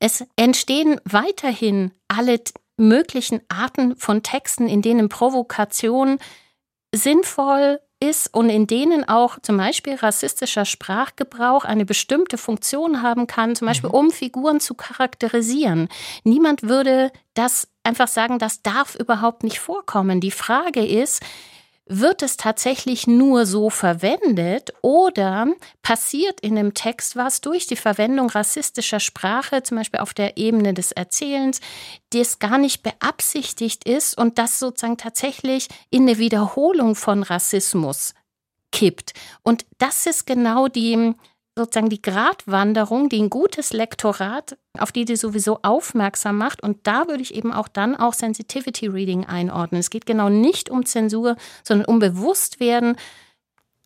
[0.00, 2.40] es entstehen weiterhin alle
[2.76, 6.18] möglichen Arten von Texten, in denen Provokation
[6.94, 13.56] sinnvoll ist und in denen auch zum Beispiel rassistischer Sprachgebrauch eine bestimmte Funktion haben kann,
[13.56, 13.96] zum Beispiel mhm.
[13.96, 15.88] um Figuren zu charakterisieren.
[16.22, 20.20] Niemand würde das einfach sagen, das darf überhaupt nicht vorkommen.
[20.20, 21.22] Die Frage ist,
[21.86, 25.48] wird es tatsächlich nur so verwendet oder
[25.82, 30.72] passiert in dem Text was durch die Verwendung rassistischer Sprache, zum Beispiel auf der Ebene
[30.72, 31.60] des Erzählens,
[32.10, 38.14] das gar nicht beabsichtigt ist und das sozusagen tatsächlich in eine Wiederholung von Rassismus
[38.72, 39.12] kippt.
[39.42, 41.14] Und das ist genau die
[41.56, 46.62] sozusagen die Gratwanderung, die ein gutes Lektorat, auf die die sowieso aufmerksam macht.
[46.62, 49.80] Und da würde ich eben auch dann auch Sensitivity Reading einordnen.
[49.80, 52.96] Es geht genau nicht um Zensur, sondern um Bewusstwerden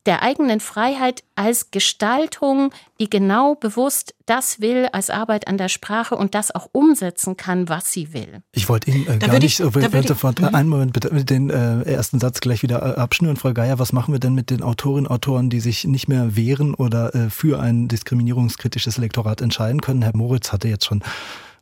[0.09, 6.17] der eigenen Freiheit als Gestaltung, die genau bewusst das will als Arbeit an der Sprache
[6.17, 8.41] und das auch umsetzen kann, was sie will.
[8.53, 10.55] Ich wollte Ihnen äh, gar nicht, ich, äh, sofort mhm.
[10.55, 13.79] einen Moment bitte den äh, ersten Satz gleich wieder äh, abschnüren, Frau Geier.
[13.79, 17.15] Was machen wir denn mit den Autorinnen und Autoren, die sich nicht mehr wehren oder
[17.15, 20.01] äh, für ein diskriminierungskritisches Lektorat entscheiden können?
[20.01, 21.03] Herr Moritz hatte jetzt schon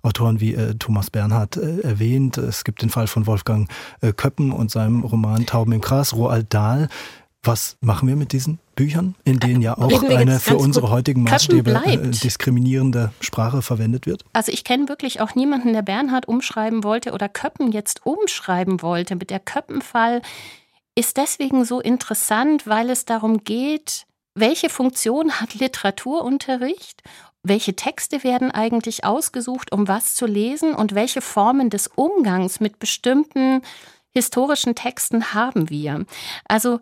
[0.03, 2.39] Autoren wie äh, Thomas Bernhard äh, erwähnt.
[2.39, 3.69] Es gibt den Fall von Wolfgang
[4.03, 6.89] äh, Köppen und seinem Roman Tauben im Gras, Roald Dahl.
[7.47, 11.81] Was machen wir mit diesen Büchern, in denen ja auch eine für unsere heutigen Maßstäbe
[11.87, 14.25] äh, diskriminierende Sprache verwendet wird?
[14.33, 19.15] Also ich kenne wirklich auch niemanden, der Bernhard umschreiben wollte oder Köppen jetzt umschreiben wollte.
[19.15, 20.23] Mit der Köppenfall
[20.97, 27.03] ist deswegen so interessant, weil es darum geht, welche Funktion hat Literaturunterricht
[27.49, 32.81] welche Texte werden eigentlich ausgesucht, um was zu lesen und welche Formen des Umgangs mit
[32.81, 33.63] bestimmten
[34.13, 36.07] historischen Texten haben wir.
[36.49, 36.81] Also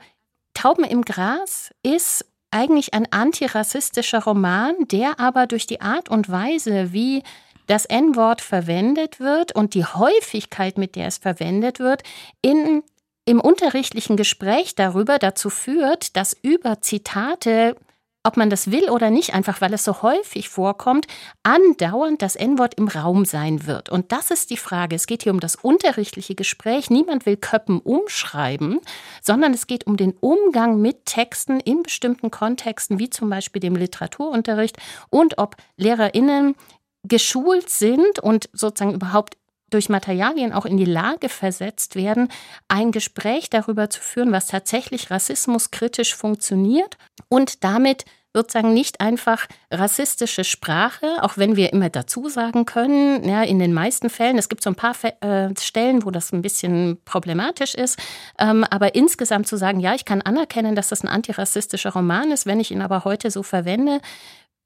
[0.55, 6.93] Tauben im Gras ist eigentlich ein antirassistischer Roman, der aber durch die Art und Weise,
[6.93, 7.23] wie
[7.67, 12.03] das N-Wort verwendet wird und die Häufigkeit, mit der es verwendet wird,
[12.43, 12.83] in,
[13.25, 17.77] im unterrichtlichen Gespräch darüber dazu führt, dass über Zitate
[18.25, 21.07] ob man das will oder nicht, einfach weil es so häufig vorkommt,
[21.43, 23.91] andauernd das N-Wort im Raum sein wird.
[23.91, 24.97] Und das ist die Frage.
[24.97, 26.89] Es geht hier um das unterrichtliche Gespräch.
[26.89, 28.81] Niemand will Köppen umschreiben,
[29.23, 33.77] sondern es geht um den Umgang mit Texten in bestimmten Kontexten, wie zum Beispiel dem
[33.77, 34.79] Literaturunterricht
[35.11, 36.57] und ob LehrerInnen
[37.03, 39.37] geschult sind und sozusagen überhaupt
[39.75, 42.29] durch Materialien auch in die Lage versetzt werden,
[42.69, 46.97] ein Gespräch darüber zu führen, was tatsächlich rassismuskritisch funktioniert.
[47.29, 53.43] Und damit sozusagen nicht einfach rassistische Sprache, auch wenn wir immer dazu sagen können, ja,
[53.43, 56.99] in den meisten Fällen, es gibt so ein paar äh, Stellen, wo das ein bisschen
[57.05, 57.99] problematisch ist,
[58.39, 62.45] ähm, aber insgesamt zu sagen, ja, ich kann anerkennen, dass das ein antirassistischer Roman ist,
[62.45, 64.01] wenn ich ihn aber heute so verwende,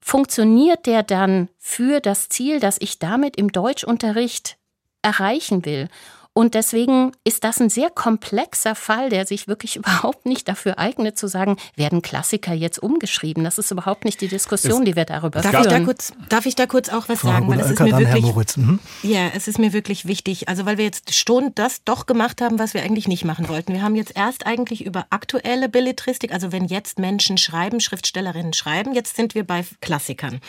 [0.01, 4.58] funktioniert der dann für das Ziel, dass ich damit im Deutschunterricht
[5.01, 5.89] erreichen will.
[6.39, 11.17] Und deswegen ist das ein sehr komplexer Fall, der sich wirklich überhaupt nicht dafür eignet,
[11.17, 13.43] zu sagen, werden Klassiker jetzt umgeschrieben.
[13.43, 15.63] Das ist überhaupt nicht die Diskussion, es, die wir darüber darf führen.
[15.63, 17.49] Ich da kurz, darf ich da kurz auch was Frau sagen?
[17.49, 18.79] Weil es ist mir wirklich, mhm.
[19.03, 20.47] Ja, es ist mir wirklich wichtig.
[20.47, 23.73] Also weil wir jetzt schon das doch gemacht haben, was wir eigentlich nicht machen wollten.
[23.73, 28.93] Wir haben jetzt erst eigentlich über aktuelle Belletristik, also wenn jetzt Menschen schreiben, Schriftstellerinnen schreiben,
[28.93, 30.39] jetzt sind wir bei Klassikern.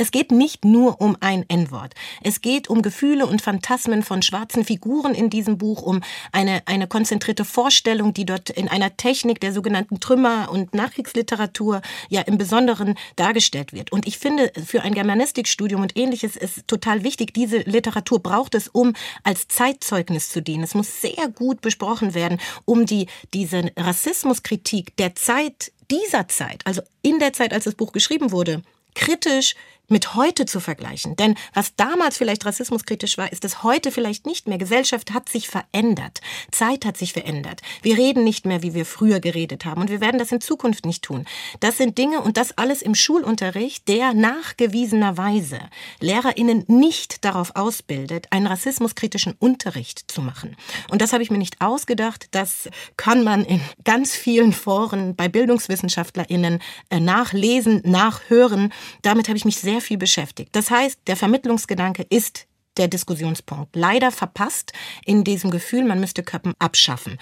[0.00, 1.92] Es geht nicht nur um ein N-Wort.
[2.22, 6.86] Es geht um Gefühle und Phantasmen von schwarzen Figuren in diesem Buch, um eine, eine
[6.86, 12.94] konzentrierte Vorstellung, die dort in einer Technik der sogenannten Trümmer- und Nachkriegsliteratur ja im Besonderen
[13.16, 13.90] dargestellt wird.
[13.90, 18.68] Und ich finde, für ein Germanistikstudium und ähnliches ist total wichtig, diese Literatur braucht es,
[18.68, 20.62] um als Zeitzeugnis zu dienen.
[20.62, 26.82] Es muss sehr gut besprochen werden, um die, diese Rassismuskritik der Zeit dieser Zeit, also
[27.02, 28.62] in der Zeit, als das Buch geschrieben wurde,
[28.94, 29.54] kritisch
[29.88, 31.16] mit heute zu vergleichen.
[31.16, 34.58] Denn was damals vielleicht rassismuskritisch war, ist es heute vielleicht nicht mehr.
[34.58, 36.20] Gesellschaft hat sich verändert.
[36.50, 37.62] Zeit hat sich verändert.
[37.82, 39.80] Wir reden nicht mehr, wie wir früher geredet haben.
[39.80, 41.24] Und wir werden das in Zukunft nicht tun.
[41.60, 45.58] Das sind Dinge und das alles im Schulunterricht, der nachgewiesenerweise
[46.00, 50.56] LehrerInnen nicht darauf ausbildet, einen rassismuskritischen Unterricht zu machen.
[50.90, 52.28] Und das habe ich mir nicht ausgedacht.
[52.32, 58.72] Das kann man in ganz vielen Foren bei BildungswissenschaftlerInnen äh, nachlesen, nachhören.
[59.02, 60.56] Damit habe ich mich sehr sehr viel beschäftigt.
[60.56, 62.46] Das heißt, der Vermittlungsgedanke ist
[62.78, 63.74] der Diskussionspunkt.
[63.76, 64.72] Leider verpasst
[65.04, 67.18] in diesem Gefühl, man müsste Köppen abschaffen.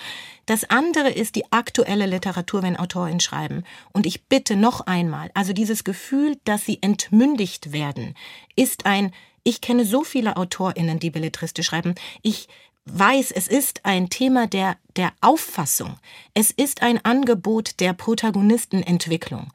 [0.46, 3.64] Das andere ist die aktuelle Literatur, wenn AutorInnen schreiben.
[3.92, 8.14] Und ich bitte noch einmal, also dieses Gefühl, dass sie entmündigt werden,
[8.54, 9.12] ist ein,
[9.44, 11.94] ich kenne so viele AutorInnen, die belletristisch schreiben.
[12.22, 12.48] Ich
[12.86, 15.98] weiß, es ist ein Thema der, der Auffassung.
[16.32, 19.52] Es ist ein Angebot der Protagonistenentwicklung.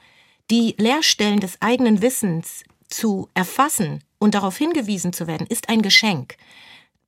[0.52, 6.36] Die Leerstellen des eigenen Wissens zu erfassen und darauf hingewiesen zu werden, ist ein Geschenk.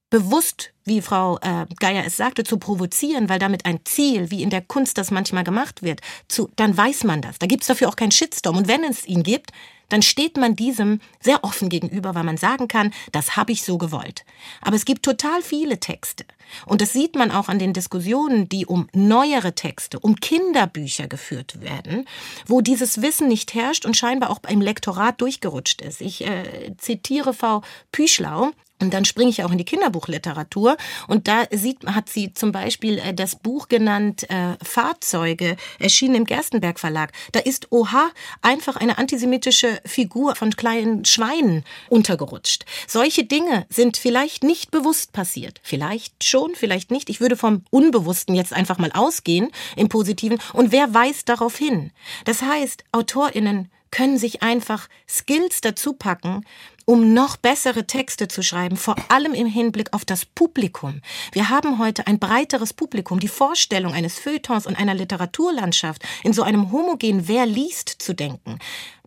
[0.10, 4.50] Bewusst wie Frau äh, Geier es sagte, zu provozieren, weil damit ein Ziel, wie in
[4.50, 7.40] der Kunst das manchmal gemacht wird, zu, dann weiß man das.
[7.40, 8.58] Da gibt es dafür auch keinen Shitstorm.
[8.58, 9.52] Und wenn es ihn gibt,
[9.90, 13.78] dann steht man diesem sehr offen gegenüber, weil man sagen kann, das habe ich so
[13.78, 14.26] gewollt.
[14.62, 16.26] Aber es gibt total viele Texte.
[16.66, 21.62] Und das sieht man auch an den Diskussionen, die um neuere Texte, um Kinderbücher geführt
[21.62, 22.06] werden,
[22.46, 26.02] wo dieses Wissen nicht herrscht und scheinbar auch beim Lektorat durchgerutscht ist.
[26.02, 27.62] Ich äh, zitiere Frau
[27.92, 28.52] Püschlau,
[28.82, 30.78] und dann springe ich auch in die Kinderbuchliteratur.
[31.08, 36.26] Und da sieht, hat sie zum Beispiel äh, das Buch genannt äh, Fahrzeuge, erschienen im
[36.26, 37.12] Gerstenberg Verlag.
[37.32, 38.12] Da ist Oha
[38.42, 42.66] einfach eine antisemitische Figur von kleinen Schweinen untergerutscht.
[42.88, 45.62] Solche Dinge sind vielleicht nicht bewusst passiert.
[45.64, 47.10] Vielleicht schon, vielleicht nicht.
[47.10, 50.40] Ich würde vom Unbewussten jetzt einfach mal ausgehen, im Positiven.
[50.52, 51.92] Und wer weist darauf hin?
[52.26, 56.44] Das heißt, AutorInnen können sich einfach Skills dazu packen,
[56.86, 61.02] um noch bessere Texte zu schreiben, vor allem im Hinblick auf das Publikum.
[61.32, 63.20] Wir haben heute ein breiteres Publikum.
[63.20, 68.58] Die Vorstellung eines Feuilletons und einer Literaturlandschaft in so einem homogenen Wer liest zu denken.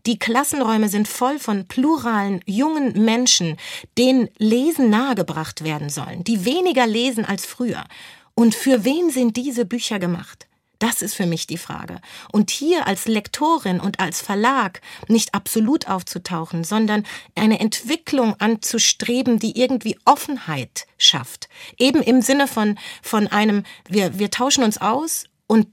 [0.07, 3.57] Die Klassenräume sind voll von pluralen jungen Menschen,
[3.99, 7.82] denen Lesen nahegebracht werden sollen, die weniger lesen als früher.
[8.37, 10.47] Und für wen sind diese Bücher gemacht?
[10.79, 12.01] Das ist für mich die Frage.
[12.33, 17.05] Und hier als Lektorin und als Verlag nicht absolut aufzutauchen, sondern
[17.35, 21.49] eine Entwicklung anzustreben, die irgendwie Offenheit schafft.
[21.79, 25.68] Eben im Sinne von, von einem, wir, wir tauschen uns aus und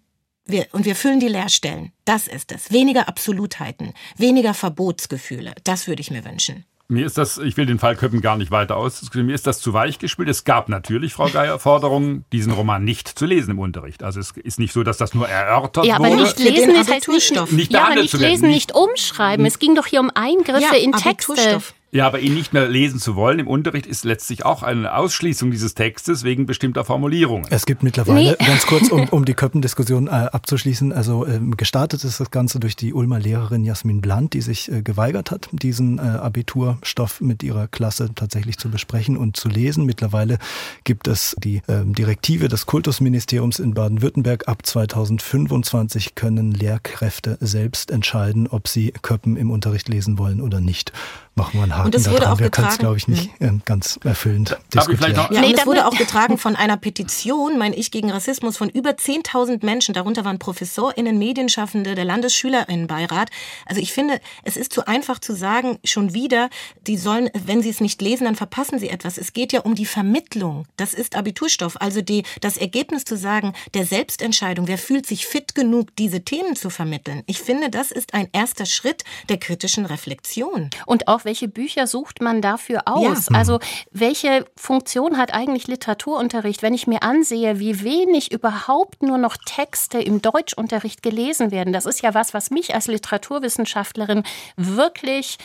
[0.46, 1.94] wir, und wir füllen die Leerstellen.
[2.06, 2.72] Das ist es.
[2.72, 5.54] Weniger Absolutheiten, weniger Verbotsgefühle.
[5.64, 6.66] Das würde ich mir wünschen.
[6.90, 9.60] Mir ist das, ich will den Fall Köppen gar nicht weiter ausdiskutieren, mir ist das
[9.60, 10.28] zu weich gespielt.
[10.28, 14.04] Es gab natürlich, Frau Geier, Forderungen, diesen Roman nicht zu lesen im Unterricht.
[14.04, 16.24] Also es ist nicht so, dass das nur erörtert ja, aber wurde.
[16.24, 19.46] nicht lesen ist heißt nicht, nicht, ja, aber nicht lesen, nicht umschreiben.
[19.46, 21.62] Es ging doch hier um Eingriffe ja, in Texte.
[21.94, 25.52] Ja, aber ihn nicht mehr lesen zu wollen im Unterricht ist letztlich auch eine Ausschließung
[25.52, 27.46] dieses Textes wegen bestimmter Formulierungen.
[27.52, 28.46] Es gibt mittlerweile, nee.
[28.46, 32.76] ganz kurz, um, um die Köppendiskussion äh, abzuschließen, also ähm, gestartet ist das Ganze durch
[32.76, 37.68] die Ulmer Lehrerin Jasmin Bland, die sich äh, geweigert hat, diesen äh, Abiturstoff mit ihrer
[37.68, 39.86] Klasse tatsächlich zu besprechen und zu lesen.
[39.86, 40.40] Mittlerweile
[40.86, 44.48] gibt es die ähm, Direktive des Kultusministeriums in Baden-Württemberg.
[44.48, 50.92] Ab 2025 können Lehrkräfte selbst entscheiden, ob sie Köppen im Unterricht lesen wollen oder nicht
[51.36, 53.62] machen wir einen Haken und das wurde Auch wir können es, glaube ich, nicht hm.
[53.66, 55.16] ganz erfüllend diskutieren.
[55.32, 58.92] Ja, nee, das wurde auch getragen von einer Petition, mein Ich gegen Rassismus, von über
[58.92, 59.94] 10.000 Menschen.
[59.94, 63.30] Darunter waren ProfessorInnen, Medienschaffende, der Landesschülerinnenbeirat.
[63.66, 66.50] Also ich finde, es ist zu einfach zu sagen, schon wieder,
[66.86, 69.18] die sollen, wenn sie es nicht lesen, dann verpassen sie etwas.
[69.18, 70.68] Es geht ja um die Vermittlung.
[70.78, 71.82] Das ist Abiturstoff.
[71.82, 76.56] Also die, das Ergebnis zu sagen, der Selbstentscheidung, wer fühlt sich fit genug, diese Themen
[76.56, 77.24] zu vermitteln.
[77.26, 80.70] Ich finde, das ist ein erster Schritt der kritischen Reflexion.
[80.86, 83.30] Und auch welche Bücher sucht man dafür aus?
[83.30, 83.38] Ja.
[83.38, 83.60] Also
[83.92, 90.00] welche Funktion hat eigentlich Literaturunterricht, wenn ich mir ansehe, wie wenig überhaupt nur noch Texte
[90.00, 91.74] im Deutschunterricht gelesen werden?
[91.74, 94.24] Das ist ja was, was mich als Literaturwissenschaftlerin
[94.58, 95.38] wirklich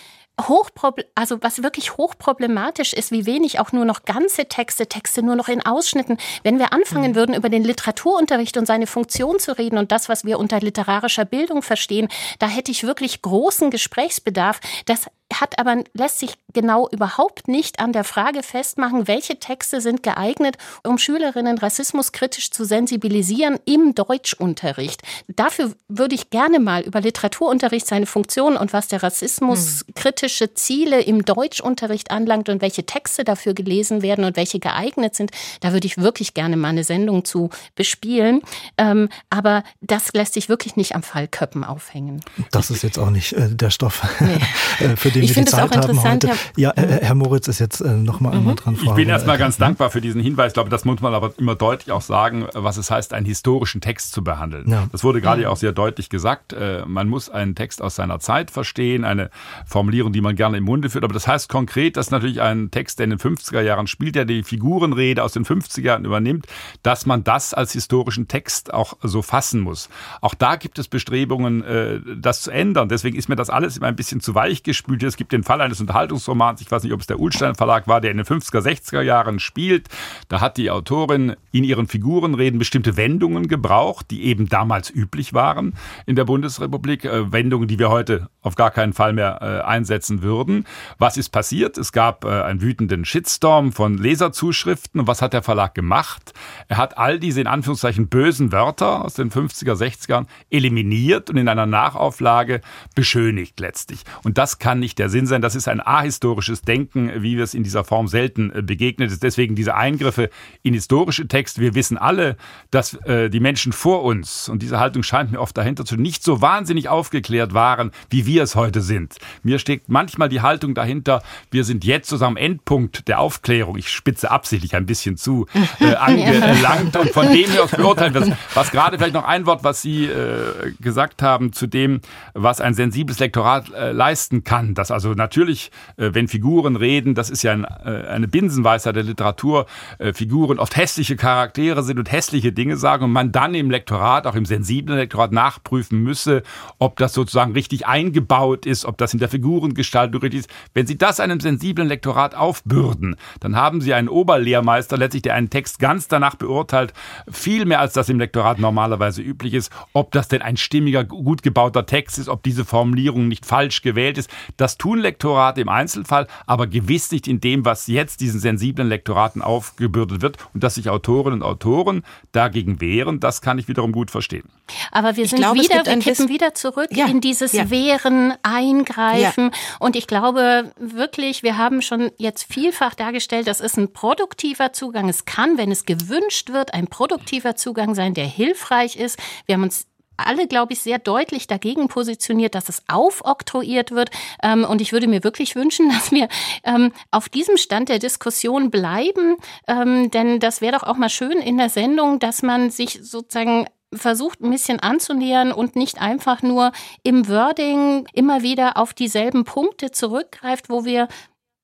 [1.15, 5.49] also was wirklich hochproblematisch ist, wie wenig auch nur noch ganze Texte, Texte nur noch
[5.49, 6.17] in Ausschnitten.
[6.45, 7.17] Wenn wir anfangen mhm.
[7.17, 11.25] würden, über den Literaturunterricht und seine Funktion zu reden und das, was wir unter literarischer
[11.25, 12.09] Bildung verstehen,
[12.39, 14.61] da hätte ich wirklich großen Gesprächsbedarf.
[14.87, 20.03] Das hat aber, lässt sich genau überhaupt nicht an der Frage festmachen, welche Texte sind
[20.03, 25.03] geeignet, um Schülerinnen rassismuskritisch zu sensibilisieren im Deutschunterricht.
[25.29, 31.25] Dafür würde ich gerne mal über Literaturunterricht, seine Funktion und was der rassismuskritische Ziele im
[31.25, 35.99] Deutschunterricht anlangt und welche Texte dafür gelesen werden und welche geeignet sind, da würde ich
[35.99, 38.41] wirklich gerne mal eine Sendung zu bespielen.
[38.79, 42.21] Ähm, aber das lässt sich wirklich nicht am Fall Köppen aufhängen.
[42.51, 44.39] Das ist jetzt auch nicht äh, der Stoff nee.
[44.81, 46.29] Äh, für den ich wir die Zeit haben heute.
[46.29, 48.39] Herr ja, äh, Herr Moritz ist jetzt äh, noch mal mhm.
[48.39, 48.79] einmal dran.
[48.83, 50.49] Ich bin erstmal ganz dankbar für diesen Hinweis.
[50.49, 53.81] Ich glaube, das muss man aber immer deutlich auch sagen, was es heißt, einen historischen
[53.81, 54.71] Text zu behandeln.
[54.71, 54.89] Ja.
[54.93, 56.53] Das wurde gerade ja auch sehr deutlich gesagt.
[56.53, 59.31] Äh, man muss einen Text aus seiner Zeit verstehen, eine
[59.67, 61.05] Formulierung, die man gerne im Munde führt.
[61.05, 64.25] Aber das heißt konkret, dass natürlich ein Text, der in den 50er Jahren spielt, der
[64.25, 66.47] die Figurenrede aus den 50er Jahren übernimmt,
[66.83, 69.89] dass man das als historischen Text auch so fassen muss.
[70.21, 72.89] Auch da gibt es Bestrebungen, äh, das zu ändern.
[72.89, 75.03] Deswegen ist mir das alles immer ein bisschen zu weich gespült.
[75.09, 78.01] Es gibt den Fall eines Unterhaltungsromans, ich weiß nicht, ob es der Ulstein Verlag war,
[78.01, 79.89] der in den 50er, 60er Jahren spielt.
[80.29, 85.75] Da hat die Autorin in ihren Figurenreden bestimmte Wendungen gebraucht, die eben damals üblich waren
[86.07, 87.05] in der Bundesrepublik.
[87.05, 90.65] Äh, Wendungen, die wir heute auf gar keinen Fall mehr äh, einsetzen würden.
[90.99, 91.79] Was ist passiert?
[91.79, 95.01] Es gab äh, einen wütenden Shitstorm von Leserzuschriften.
[95.01, 96.33] Und was hat der Verlag gemacht?
[96.69, 101.49] Er hat all diese in Anführungszeichen bösen Wörter aus den 50er, 60ern eliminiert und in
[101.49, 102.61] einer Nachauflage
[102.95, 104.05] beschönigt letztlich.
[104.25, 105.43] Und das kann nicht nicht der Sinn sein.
[105.43, 109.23] Das ist ein ahistorisches Denken, wie wir es in dieser Form selten äh, begegnet ist.
[109.23, 110.29] Deswegen diese Eingriffe
[110.63, 111.61] in historische Texte.
[111.61, 112.37] Wir wissen alle,
[112.71, 116.25] dass äh, die Menschen vor uns, und diese Haltung scheint mir oft dahinter zu, nicht
[116.25, 119.17] so wahnsinnig aufgeklärt waren, wie wir es heute sind.
[119.43, 123.91] Mir steckt manchmal die Haltung dahinter, wir sind jetzt sozusagen am Endpunkt der Aufklärung, ich
[123.91, 125.47] spitze absichtlich ein bisschen zu,
[125.81, 129.63] äh, angelangt und von dem her aus beurteilen wir Was gerade vielleicht noch ein Wort,
[129.65, 132.01] was Sie äh, gesagt haben zu dem,
[132.35, 134.75] was ein sensibles Lektorat äh, leisten kann.
[134.89, 139.67] Dass also natürlich, äh, wenn Figuren reden, das ist ja äh, eine Binsenweisheit der Literatur,
[139.99, 144.27] äh, Figuren oft hässliche Charaktere sind und hässliche Dinge sagen und man dann im Lektorat,
[144.27, 146.43] auch im sensiblen Lektorat nachprüfen müsse,
[146.79, 150.51] ob das sozusagen richtig eingebaut ist, ob das in der Figurengestaltung richtig ist.
[150.73, 155.51] Wenn Sie das einem sensiblen Lektorat aufbürden, dann haben Sie einen Oberlehrmeister letztlich, der einen
[155.51, 156.95] Text ganz danach beurteilt,
[157.31, 161.43] viel mehr als das im Lektorat normalerweise üblich ist, ob das denn ein stimmiger, gut
[161.43, 164.31] gebauter Text ist, ob diese Formulierung nicht falsch gewählt ist.
[164.57, 169.43] Das tun Lektorate im Einzelfall, aber gewiss nicht in dem, was jetzt diesen sensiblen Lektoraten
[169.43, 172.03] aufgebürdet wird und dass sich Autorinnen und Autoren
[172.33, 174.49] dagegen wehren, das kann ich wiederum gut verstehen.
[174.93, 177.71] Aber wir sind glaube, wieder, wir kippen wieder zurück ja, in dieses ja.
[177.71, 179.51] Wehren, Eingreifen.
[179.53, 179.77] Ja.
[179.81, 185.09] Und ich glaube wirklich, wir haben schon jetzt vielfach dargestellt, das ist ein produktiver Zugang.
[185.09, 189.19] Es kann, wenn es gewünscht wird, ein produktiver Zugang sein, der hilfreich ist.
[189.47, 189.87] Wir haben uns
[190.19, 194.11] alle, glaube ich, sehr deutlich dagegen positioniert, dass es aufoktroyiert wird.
[194.43, 196.29] Ähm, und ich würde mir wirklich wünschen, dass wir
[196.65, 199.37] ähm, auf diesem Stand der Diskussion bleiben.
[199.67, 203.67] Ähm, denn das wäre doch auch mal schön in der Sendung, dass man sich sozusagen
[203.93, 209.91] versucht ein bisschen anzunähern und nicht einfach nur im Wording immer wieder auf dieselben Punkte
[209.91, 211.09] zurückgreift, wo wir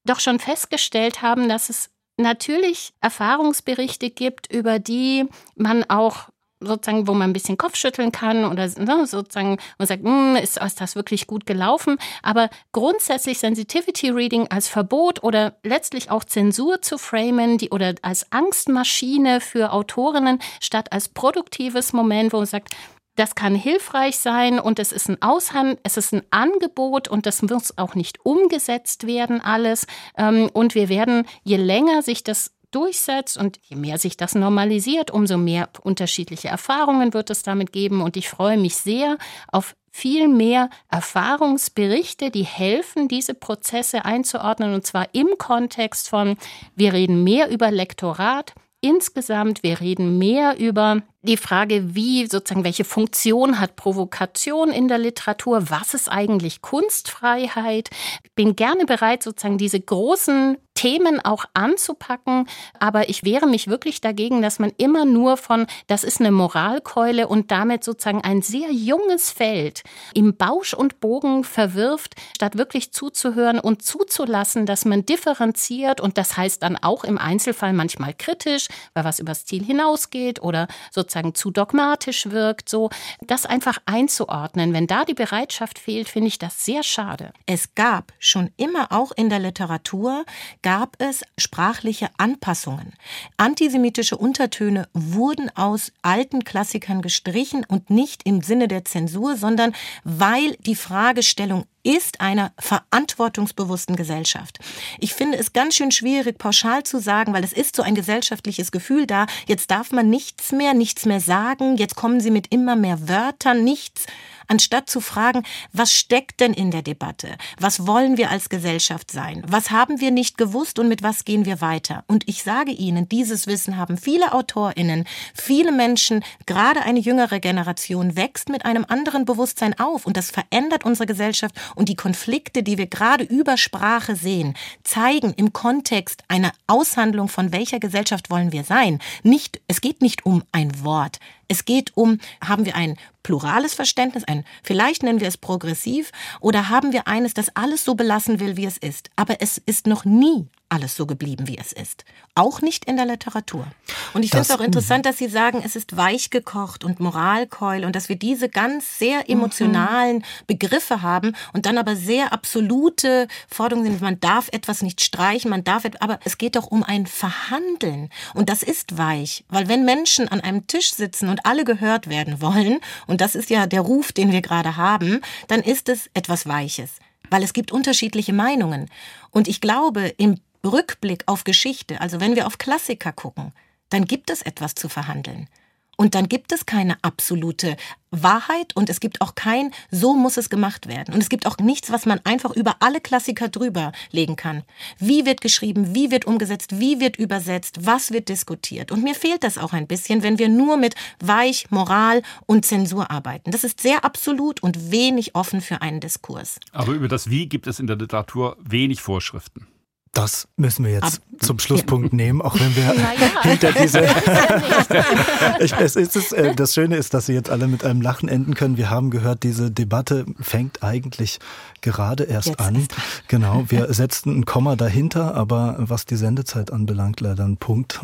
[0.06, 5.26] doch schon festgestellt haben, dass es natürlich Erfahrungsberichte gibt, über die
[5.56, 6.28] man auch
[6.66, 10.80] sozusagen, wo man ein bisschen Kopfschütteln kann oder ne, sozusagen man sagt, hm, ist, ist
[10.80, 11.98] das wirklich gut gelaufen?
[12.22, 18.30] Aber grundsätzlich Sensitivity Reading als Verbot oder letztlich auch Zensur zu framen, die oder als
[18.32, 22.74] Angstmaschine für Autorinnen statt als produktives Moment, wo man sagt,
[23.16, 27.42] das kann hilfreich sein und es ist ein Aushand, es ist ein Angebot und das
[27.42, 29.86] muss auch nicht umgesetzt werden alles.
[30.18, 35.10] Ähm, und wir werden, je länger sich das durchsetzt und je mehr sich das normalisiert,
[35.10, 38.00] umso mehr unterschiedliche Erfahrungen wird es damit geben.
[38.00, 39.18] Und ich freue mich sehr
[39.50, 44.74] auf viel mehr Erfahrungsberichte, die helfen, diese Prozesse einzuordnen.
[44.74, 46.36] Und zwar im Kontext von,
[46.74, 52.84] wir reden mehr über Lektorat, insgesamt, wir reden mehr über die Frage, wie sozusagen, welche
[52.84, 55.70] Funktion hat Provokation in der Literatur?
[55.70, 57.90] Was ist eigentlich Kunstfreiheit?
[58.22, 62.48] Ich bin gerne bereit, sozusagen diese großen Themen auch anzupacken,
[62.80, 67.28] aber ich wehre mich wirklich dagegen, dass man immer nur von, das ist eine Moralkeule
[67.28, 69.82] und damit sozusagen ein sehr junges Feld
[70.14, 76.36] im Bausch und Bogen verwirft, statt wirklich zuzuhören und zuzulassen, dass man differenziert und das
[76.36, 81.34] heißt dann auch im Einzelfall manchmal kritisch, weil was übers Ziel hinausgeht oder sozusagen sozusagen
[81.34, 82.90] zu dogmatisch wirkt, so
[83.20, 84.72] das einfach einzuordnen.
[84.72, 87.32] Wenn da die Bereitschaft fehlt, finde ich das sehr schade.
[87.46, 90.24] Es gab schon immer auch in der Literatur
[90.62, 92.94] gab es sprachliche Anpassungen.
[93.36, 100.56] Antisemitische Untertöne wurden aus alten Klassikern gestrichen und nicht im Sinne der Zensur, sondern weil
[100.60, 104.58] die Fragestellung ist einer verantwortungsbewussten Gesellschaft.
[104.98, 108.72] Ich finde es ganz schön schwierig, pauschal zu sagen, weil es ist so ein gesellschaftliches
[108.72, 112.74] Gefühl da, jetzt darf man nichts mehr, nichts mehr sagen, jetzt kommen sie mit immer
[112.74, 114.06] mehr Wörtern, nichts
[114.48, 115.42] anstatt zu fragen,
[115.72, 117.36] was steckt denn in der Debatte?
[117.58, 119.42] Was wollen wir als Gesellschaft sein?
[119.46, 122.04] Was haben wir nicht gewusst und mit was gehen wir weiter?
[122.06, 128.16] Und ich sage Ihnen, dieses Wissen haben viele AutorInnen, viele Menschen, gerade eine jüngere Generation
[128.16, 132.78] wächst mit einem anderen Bewusstsein auf und das verändert unsere Gesellschaft und die Konflikte, die
[132.78, 138.64] wir gerade über Sprache sehen, zeigen im Kontext einer Aushandlung von welcher Gesellschaft wollen wir
[138.64, 138.98] sein.
[139.22, 141.18] Nicht, es geht nicht um ein Wort.
[141.48, 146.68] Es geht um, haben wir ein plurales Verständnis, ein, vielleicht nennen wir es progressiv, oder
[146.68, 149.10] haben wir eines, das alles so belassen will, wie es ist.
[149.16, 152.04] Aber es ist noch nie alles so geblieben, wie es ist.
[152.34, 153.66] Auch nicht in der Literatur.
[154.12, 157.84] Und ich finde es auch interessant, dass Sie sagen, es ist weich gekocht und Moralkeul
[157.84, 159.24] und dass wir diese ganz sehr mhm.
[159.28, 160.22] emotionalen mhm.
[160.48, 164.00] Begriffe haben und dann aber sehr absolute Forderungen sind.
[164.00, 168.08] Man darf etwas nicht streichen, man darf, aber es geht doch um ein Verhandeln.
[168.34, 172.40] Und das ist weich, weil wenn Menschen an einem Tisch sitzen und alle gehört werden
[172.40, 176.46] wollen, und das ist ja der Ruf, den wir gerade haben, dann ist es etwas
[176.46, 176.98] Weiches
[177.30, 178.88] weil es gibt unterschiedliche Meinungen.
[179.30, 183.52] Und ich glaube, im Rückblick auf Geschichte, also wenn wir auf Klassiker gucken,
[183.90, 185.48] dann gibt es etwas zu verhandeln.
[185.96, 187.76] Und dann gibt es keine absolute
[188.10, 191.14] Wahrheit und es gibt auch kein, so muss es gemacht werden.
[191.14, 194.64] Und es gibt auch nichts, was man einfach über alle Klassiker drüber legen kann.
[194.98, 198.90] Wie wird geschrieben, wie wird umgesetzt, wie wird übersetzt, was wird diskutiert.
[198.90, 203.10] Und mir fehlt das auch ein bisschen, wenn wir nur mit Weich, Moral und Zensur
[203.10, 203.50] arbeiten.
[203.50, 206.58] Das ist sehr absolut und wenig offen für einen Diskurs.
[206.72, 209.66] Aber über das Wie gibt es in der Literatur wenig Vorschriften.
[210.14, 212.16] Das müssen wir jetzt Ab, zum Schlusspunkt ja.
[212.16, 213.42] nehmen, auch wenn wir ja.
[213.42, 214.00] hinter diese.
[215.60, 218.54] ich, es ist, äh, das Schöne ist, dass Sie jetzt alle mit einem Lachen enden
[218.54, 218.76] können.
[218.76, 221.40] Wir haben gehört, diese Debatte fängt eigentlich
[221.80, 222.76] gerade erst jetzt an.
[222.76, 222.94] Erst.
[223.28, 228.00] Genau, wir setzten ein Komma dahinter, aber was die Sendezeit anbelangt, leider ein Punkt.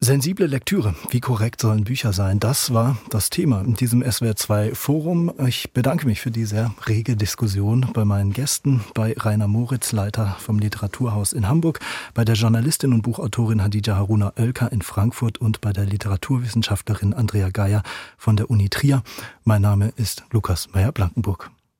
[0.00, 0.94] Sensible Lektüre.
[1.10, 2.38] Wie korrekt sollen Bücher sein?
[2.38, 5.32] Das war das Thema in diesem SWR2 Forum.
[5.44, 10.36] Ich bedanke mich für die sehr rege Diskussion bei meinen Gästen, bei Rainer Moritz, Leiter
[10.38, 11.80] vom Literaturhaus in Hamburg,
[12.14, 17.50] bei der Journalistin und Buchautorin Hadija Haruna Oelker in Frankfurt und bei der Literaturwissenschaftlerin Andrea
[17.50, 17.82] Geier
[18.16, 19.02] von der Uni Trier.
[19.42, 21.50] Mein Name ist Lukas Meyer-Blankenburg.